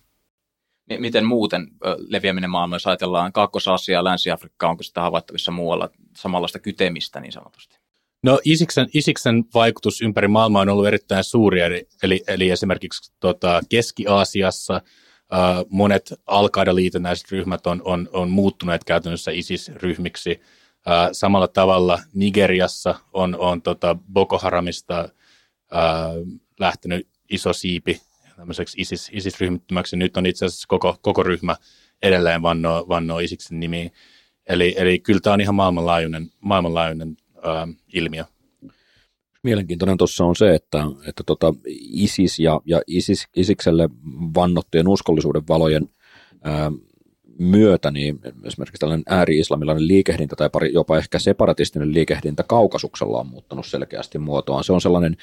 Miten 0.99 1.25
muuten 1.25 1.67
leviäminen 2.07 2.49
maailmassa 2.49 2.89
ajatellaan 2.89 3.33
Kaakkois-Asia, 3.33 4.03
Länsi-Afrikka, 4.03 4.69
onko 4.69 4.83
sitä 4.83 5.01
havaittavissa 5.01 5.51
muualla 5.51 5.89
samanlaista 6.17 6.59
kytemistä 6.59 7.19
niin 7.19 7.31
sanotusti? 7.31 7.77
No 8.23 8.39
Isiksen, 8.45 8.87
Isiksen 8.93 9.43
vaikutus 9.53 10.01
ympäri 10.01 10.27
maailmaa 10.27 10.61
on 10.61 10.69
ollut 10.69 10.87
erittäin 10.87 11.23
suuri, 11.23 11.61
eli, 11.61 11.87
eli, 12.03 12.23
eli 12.27 12.49
esimerkiksi 12.49 13.13
tota, 13.19 13.61
Keski-Aasiassa 13.69 14.75
äh, 14.75 14.81
monet 15.69 16.13
al 16.25 16.49
liitännäiset 16.73 17.31
ryhmät 17.31 17.67
on, 17.67 17.81
on, 17.85 18.09
on 18.13 18.29
muuttuneet 18.29 18.83
käytännössä 18.83 19.31
ISIS-ryhmiksi. 19.31 20.41
Samalla 21.11 21.47
tavalla 21.47 21.99
Nigeriassa 22.13 22.95
on, 23.13 23.35
on 23.39 23.61
tota 23.61 23.95
Boko 24.13 24.37
Haramista 24.37 24.99
äh, 24.99 25.09
lähtenyt 26.59 27.07
iso 27.29 27.53
siipi 27.53 28.01
ISIS, 28.77 29.09
ISIS-ryhmittymäksi. 29.13 29.97
Nyt 29.97 30.17
on 30.17 30.25
itse 30.25 30.45
asiassa 30.45 30.67
koko, 30.67 30.97
koko 31.01 31.23
ryhmä 31.23 31.55
edelleen 32.01 32.41
vannoo, 32.41 32.85
vannoo 32.89 33.19
ISISin 33.19 33.59
nimiin. 33.59 33.91
Eli, 34.49 34.75
eli 34.77 34.99
kyllä 34.99 35.19
tämä 35.19 35.33
on 35.33 35.41
ihan 35.41 35.55
maailmanlaajuinen, 35.55 36.31
maailmanlaajuinen 36.39 37.17
ää, 37.43 37.67
ilmiö. 37.93 38.25
Mielenkiintoinen 39.43 39.97
tuossa 39.97 40.25
on 40.25 40.35
se, 40.35 40.55
että, 40.55 40.83
että 41.07 41.23
tota 41.25 41.53
ISIS 41.91 42.39
ja, 42.39 42.61
ja 42.65 42.81
ISIS, 42.87 43.27
ISIkselle 43.35 43.89
vannottujen 44.35 44.87
uskollisuuden 44.87 45.47
valojen 45.47 45.89
ää, 46.43 46.71
myötä, 47.39 47.91
niin 47.91 48.19
esimerkiksi 48.43 48.79
tällainen 48.79 49.03
ääri-islamilainen 49.07 49.87
liikehdintä 49.87 50.35
tai 50.35 50.49
pari, 50.49 50.73
jopa 50.73 50.97
ehkä 50.97 51.19
separatistinen 51.19 51.93
liikehdintä 51.93 52.43
kaukasuksella 52.43 53.19
on 53.19 53.27
muuttanut 53.27 53.65
selkeästi 53.65 54.17
muotoaan. 54.17 54.63
Se 54.63 54.73
on 54.73 54.81
sellainen 54.81 55.17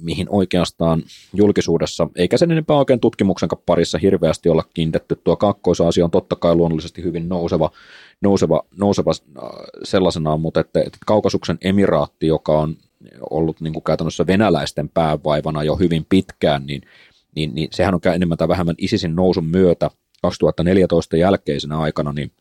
mihin 0.00 0.26
oikeastaan 0.30 1.02
julkisuudessa, 1.32 2.08
eikä 2.16 2.36
sen 2.36 2.50
enempää 2.50 2.76
oikein 2.76 3.00
tutkimuksen 3.00 3.48
parissa 3.66 3.98
hirveästi 3.98 4.48
olla 4.48 4.64
kiinnitetty. 4.74 5.20
Tuo 5.24 5.36
Kaakkois-Aasia 5.36 6.04
on 6.04 6.10
totta 6.10 6.36
kai 6.36 6.54
luonnollisesti 6.54 7.02
hyvin 7.02 7.28
nouseva, 7.28 7.70
nouseva, 8.20 8.62
nouseva 8.76 9.12
sellaisenaan, 9.82 10.40
mutta 10.40 10.60
että, 10.60 10.80
että 10.80 10.98
Kaukasuksen 11.06 11.58
emiraatti, 11.60 12.26
joka 12.26 12.58
on 12.58 12.76
ollut 13.30 13.60
niin 13.60 13.72
kuin 13.72 13.84
käytännössä 13.84 14.26
venäläisten 14.26 14.88
päävaivana 14.88 15.62
jo 15.62 15.76
hyvin 15.76 16.06
pitkään, 16.08 16.66
niin, 16.66 16.82
niin, 17.34 17.54
niin 17.54 17.68
sehän 17.72 17.94
on 17.94 18.00
enemmän 18.14 18.38
tai 18.38 18.48
vähemmän 18.48 18.74
ISISin 18.78 19.16
nousun 19.16 19.44
myötä 19.44 19.90
2014 20.22 21.16
jälkeisenä 21.16 21.78
aikana, 21.78 22.12
niin 22.12 22.32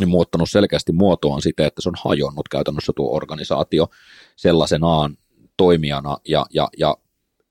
niin 0.00 0.08
muuttanut 0.08 0.50
selkeästi 0.50 0.92
muotoaan 0.92 1.42
siten, 1.42 1.66
että 1.66 1.82
se 1.82 1.88
on 1.88 1.94
hajonnut 2.04 2.48
käytännössä 2.48 2.92
tuo 2.96 3.16
organisaatio 3.16 3.88
sellaisenaan 4.36 5.16
toimijana 5.56 6.16
ja, 6.28 6.46
ja, 6.54 6.68
ja 6.78 6.96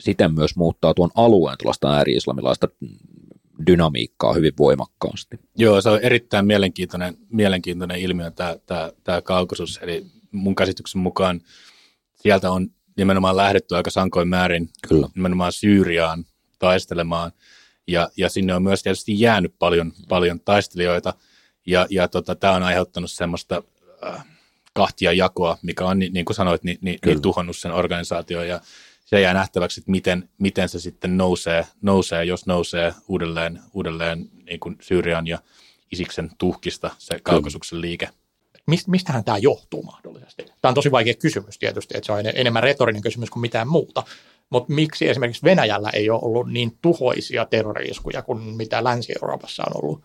siten 0.01 0.33
myös 0.33 0.55
muuttaa 0.55 0.93
tuon 0.93 1.09
alueen 1.15 1.57
tuollaista 1.57 1.93
ääri-islamilaista 1.93 2.67
dynamiikkaa 3.67 4.33
hyvin 4.33 4.53
voimakkaasti. 4.59 5.39
Joo, 5.57 5.81
se 5.81 5.89
on 5.89 5.99
erittäin 5.99 6.45
mielenkiintoinen, 6.45 7.17
mielenkiintoinen 7.29 7.99
ilmiö 7.99 8.31
tämä, 8.31 8.55
tämä, 8.65 8.91
tämä 9.03 9.21
eli 9.81 10.05
mun 10.31 10.55
käsityksen 10.55 11.01
mukaan 11.01 11.41
sieltä 12.21 12.51
on 12.51 12.67
nimenomaan 12.97 13.37
lähdetty 13.37 13.75
aika 13.75 13.89
sankoin 13.89 14.27
määrin 14.27 14.69
Kyllä. 14.87 15.07
nimenomaan 15.15 15.51
Syyriaan 15.51 16.25
taistelemaan, 16.59 17.31
ja, 17.87 18.09
ja 18.17 18.29
sinne 18.29 18.55
on 18.55 18.63
myös 18.63 18.83
tietysti 18.83 19.19
jäänyt 19.19 19.55
paljon, 19.59 19.93
paljon 20.09 20.39
taistelijoita, 20.39 21.13
ja, 21.65 21.87
ja 21.89 22.07
tota, 22.07 22.35
tämä 22.35 22.53
on 22.53 22.63
aiheuttanut 22.63 23.11
semmoista 23.11 23.63
äh, 24.05 24.25
kahtia 24.73 25.13
jakoa, 25.13 25.57
mikä 25.61 25.85
on, 25.85 25.99
niin, 25.99 26.13
niin 26.13 26.25
kuin 26.25 26.35
sanoit, 26.35 26.63
niin, 26.63 26.77
niin, 26.81 26.99
niin 27.05 27.21
tuhonnut 27.21 27.57
sen 27.57 27.71
organisaation. 27.71 28.47
Ja 28.47 28.61
se 29.05 29.21
jää 29.21 29.33
nähtäväksi, 29.33 29.81
että 29.81 29.91
miten, 29.91 30.29
miten 30.37 30.69
se 30.69 30.79
sitten 30.79 31.17
nousee, 31.17 31.67
nousee 31.81 32.25
jos 32.25 32.45
nousee 32.45 32.93
uudelleen, 33.07 33.59
uudelleen 33.73 34.29
niin 34.45 34.59
kuin 34.59 34.77
Syyrian 34.81 35.27
ja 35.27 35.39
Isiksen 35.91 36.31
tuhkista 36.37 36.91
se 36.97 37.19
kaukasuksen 37.23 37.81
liike. 37.81 38.09
Mist, 38.67 38.87
mistähän 38.87 39.23
tämä 39.23 39.37
johtuu 39.37 39.83
mahdollisesti? 39.83 40.45
Tämä 40.61 40.69
on 40.69 40.75
tosi 40.75 40.91
vaikea 40.91 41.13
kysymys 41.13 41.59
tietysti, 41.59 41.97
että 41.97 42.05
se 42.05 42.11
on 42.11 42.23
enemmän 42.35 42.63
retorinen 42.63 43.01
kysymys 43.01 43.29
kuin 43.29 43.41
mitään 43.41 43.67
muuta. 43.67 44.03
Mutta 44.49 44.73
miksi 44.73 45.09
esimerkiksi 45.09 45.43
Venäjällä 45.43 45.89
ei 45.93 46.09
ole 46.09 46.19
ollut 46.23 46.51
niin 46.51 46.77
tuhoisia 46.81 47.45
terroriiskuja 47.45 48.21
kuin 48.21 48.39
mitä 48.39 48.83
Länsi-Euroopassa 48.83 49.63
on 49.67 49.83
ollut? 49.83 50.03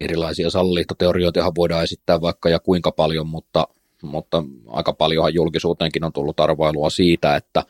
erilaisia 0.00 0.50
salaliittoteorioita 0.50 1.52
voidaan 1.56 1.84
esittää 1.84 2.20
vaikka 2.20 2.48
ja 2.48 2.58
kuinka 2.58 2.92
paljon, 2.92 3.26
mutta, 3.26 3.68
mutta 4.02 4.44
aika 4.68 4.92
paljonhan 4.92 5.34
julkisuuteenkin 5.34 6.04
on 6.04 6.12
tullut 6.12 6.40
arvailua 6.40 6.90
siitä, 6.90 7.36
että, 7.36 7.62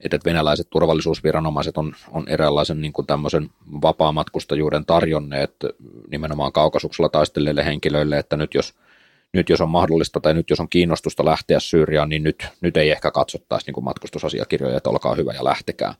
että 0.00 0.18
venäläiset 0.24 0.70
turvallisuusviranomaiset 0.70 1.78
on, 1.78 1.92
on 2.10 2.28
eräänlaisen 2.28 2.80
niin 2.80 2.92
tämmöisen 3.06 3.50
vapaamatkustajuuden 3.82 4.86
tarjonneet 4.86 5.54
nimenomaan 6.10 6.52
kaukasuksella 6.52 7.08
taistelleille 7.08 7.64
henkilöille, 7.64 8.18
että 8.18 8.36
nyt 8.36 8.54
jos, 8.54 8.74
nyt 9.34 9.48
jos 9.48 9.60
on 9.60 9.68
mahdollista 9.68 10.20
tai 10.20 10.34
nyt 10.34 10.50
jos 10.50 10.60
on 10.60 10.68
kiinnostusta 10.68 11.24
lähteä 11.24 11.60
Syyriaan, 11.60 12.08
niin 12.08 12.22
nyt, 12.22 12.48
nyt 12.60 12.76
ei 12.76 12.90
ehkä 12.90 13.10
katsottaisi 13.10 13.72
niin 13.72 13.84
matkustusasiakirjoja, 13.84 14.76
että 14.76 14.90
olkaa 14.90 15.14
hyvä 15.14 15.32
ja 15.32 15.44
lähtekää. 15.44 15.94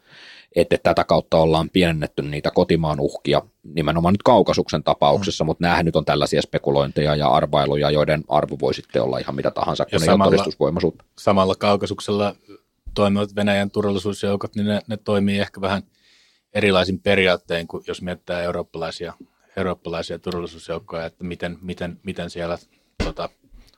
Että 0.56 0.78
tätä 0.82 1.04
kautta 1.04 1.36
ollaan 1.36 1.70
pienennetty 1.70 2.22
niitä 2.22 2.50
kotimaan 2.50 3.00
uhkia, 3.00 3.42
nimenomaan 3.62 4.14
nyt 4.14 4.22
kaukasuksen 4.22 4.82
tapauksessa, 4.82 5.44
mm. 5.44 5.46
mutta 5.46 5.64
nämähän 5.64 5.84
nyt 5.84 5.96
on 5.96 6.04
tällaisia 6.04 6.42
spekulointeja 6.42 7.14
ja 7.14 7.28
arvailuja, 7.28 7.90
joiden 7.90 8.24
arvo 8.28 8.56
voi 8.60 8.74
sitten 8.74 9.02
olla 9.02 9.18
ihan 9.18 9.34
mitä 9.34 9.50
tahansa, 9.50 9.84
kun 9.84 9.92
ja 9.92 9.98
samalla, 9.98 10.30
todistusvoimaisuutta. 10.30 11.04
Samalla 11.18 11.54
kaukasuksella 11.54 12.34
toimivat 12.94 13.36
Venäjän 13.36 13.70
turvallisuusjoukot, 13.70 14.54
niin 14.56 14.66
ne, 14.66 14.80
ne 14.86 14.96
toimii 14.96 15.38
ehkä 15.38 15.60
vähän 15.60 15.82
erilaisin 16.54 17.00
periaattein 17.00 17.68
kuin 17.68 17.84
jos 17.86 18.02
mietitään 18.02 18.44
eurooppalaisia, 18.44 19.12
eurooppalaisia 19.56 20.18
turvallisuusjoukkoja, 20.18 21.06
että 21.06 21.24
miten, 21.24 21.58
miten, 21.62 22.00
miten 22.02 22.30
siellä 22.30 22.58
tota, 23.04 23.28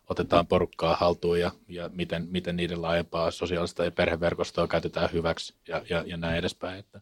otetaan 0.08 0.46
porukkaa 0.46 0.96
haltuun 0.96 1.40
ja, 1.40 1.50
ja 1.68 1.90
miten, 1.92 2.26
miten 2.30 2.56
niiden 2.56 2.82
laajempaa 2.82 3.30
sosiaalista 3.30 3.84
ja 3.84 3.90
perheverkostoa 3.90 4.68
käytetään 4.68 5.08
hyväksi 5.12 5.54
ja, 5.68 5.82
ja, 5.90 6.04
ja 6.06 6.16
näin 6.16 6.36
edespäin. 6.36 6.78
Että 6.78 7.00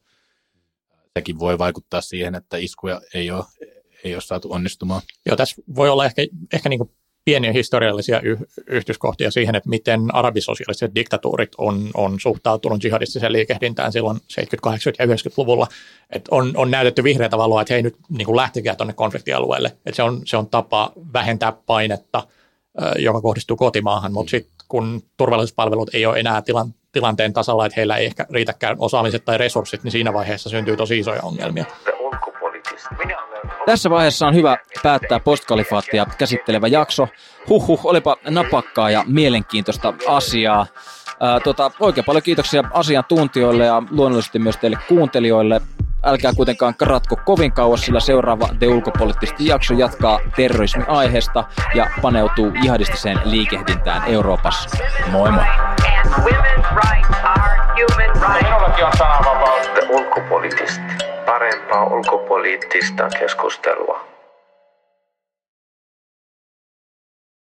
sekin 1.18 1.38
voi 1.38 1.58
vaikuttaa 1.58 2.00
siihen, 2.00 2.34
että 2.34 2.56
iskuja 2.56 3.00
ei 3.14 3.30
ole, 3.30 3.44
ei 4.04 4.14
ole 4.14 4.22
saatu 4.22 4.52
onnistumaan. 4.52 5.02
Joo, 5.26 5.36
tässä 5.36 5.62
voi 5.74 5.88
olla 5.88 6.04
ehkä, 6.06 6.22
ehkä 6.52 6.68
niin 6.68 6.90
pieniä 7.24 7.52
historiallisia 7.52 8.20
yh- 8.20 8.38
yhtyskohtia 8.66 9.30
siihen, 9.30 9.54
että 9.54 9.68
miten 9.68 10.14
arabisosiaaliset 10.14 10.94
diktatuurit 10.94 11.52
on, 11.58 11.90
on 11.94 12.20
suhtautunut 12.20 12.84
jihadistiseen 12.84 13.32
liikehdintään 13.32 13.92
silloin 13.92 14.16
70-, 14.16 14.20
80- 14.70 14.94
ja 14.98 15.06
90-luvulla. 15.06 15.66
Et 16.10 16.28
on, 16.30 16.52
on 16.56 16.70
näytetty 16.70 17.04
vihreätä 17.04 17.38
valoa, 17.38 17.62
että 17.62 17.74
hei 17.74 17.82
nyt 17.82 17.96
niin 18.08 18.26
kuin 18.26 18.36
lähtekää 18.36 18.74
tuonne 18.74 18.92
konfliktialueelle. 18.92 19.76
Et 19.86 19.94
se, 19.94 20.02
on, 20.02 20.22
se 20.24 20.36
on 20.36 20.46
tapa 20.46 20.92
vähentää 21.12 21.52
painetta, 21.52 22.22
joka 22.98 23.20
kohdistuu 23.20 23.56
kotimaahan, 23.56 24.12
mutta 24.12 24.30
sitten 24.30 24.52
kun 24.68 25.02
turvallisuuspalvelut 25.16 25.94
ei 25.94 26.06
ole 26.06 26.20
enää 26.20 26.42
tilan, 26.42 26.74
tilanteen 26.92 27.32
tasalla, 27.32 27.66
että 27.66 27.76
heillä 27.76 27.96
ei 27.96 28.06
ehkä 28.06 28.26
riitäkään 28.30 28.76
osaamiset 28.78 29.24
tai 29.24 29.38
resurssit, 29.38 29.84
niin 29.84 29.92
siinä 29.92 30.12
vaiheessa 30.12 30.50
syntyy 30.50 30.76
tosi 30.76 30.98
isoja 30.98 31.22
ongelmia. 31.22 31.64
Tässä 33.68 33.90
vaiheessa 33.90 34.26
on 34.26 34.34
hyvä 34.34 34.56
päättää 34.82 35.20
postkalifaattia 35.20 36.06
käsittelevä 36.18 36.68
jakso. 36.68 37.08
Huhhuh, 37.48 37.86
olipa 37.86 38.16
napakkaa 38.30 38.90
ja 38.90 39.04
mielenkiintoista 39.06 39.94
asiaa. 40.08 40.66
Ää, 41.20 41.40
tota, 41.40 41.70
oikein 41.80 42.04
paljon 42.04 42.22
kiitoksia 42.22 42.62
asiantuntijoille 42.72 43.64
ja 43.64 43.82
luonnollisesti 43.90 44.38
myös 44.38 44.56
teille 44.56 44.78
kuuntelijoille. 44.88 45.60
Älkää 46.04 46.32
kuitenkaan 46.36 46.74
karatko 46.74 47.16
kovin 47.24 47.52
kauas, 47.52 47.80
sillä 47.80 48.00
seuraava 48.00 48.48
The 48.58 48.68
Ulkopoliittisesti 48.68 49.46
jakso 49.46 49.74
jatkaa 49.74 50.20
terrorismi-aiheesta 50.36 51.44
ja 51.74 51.86
paneutuu 52.02 52.52
jihadistiseen 52.62 53.20
liikehdintään 53.24 54.02
Euroopassa. 54.06 54.78
Moi 55.10 55.30
moi! 55.30 55.44
Minullakin 58.42 58.84
on 58.84 58.92
sananvapaus. 58.98 59.66
Ulkopoliittisesti. 59.88 61.07
Parempaa 61.28 61.84
ulkopoliittista 61.86 63.10
keskustelua. 63.18 64.07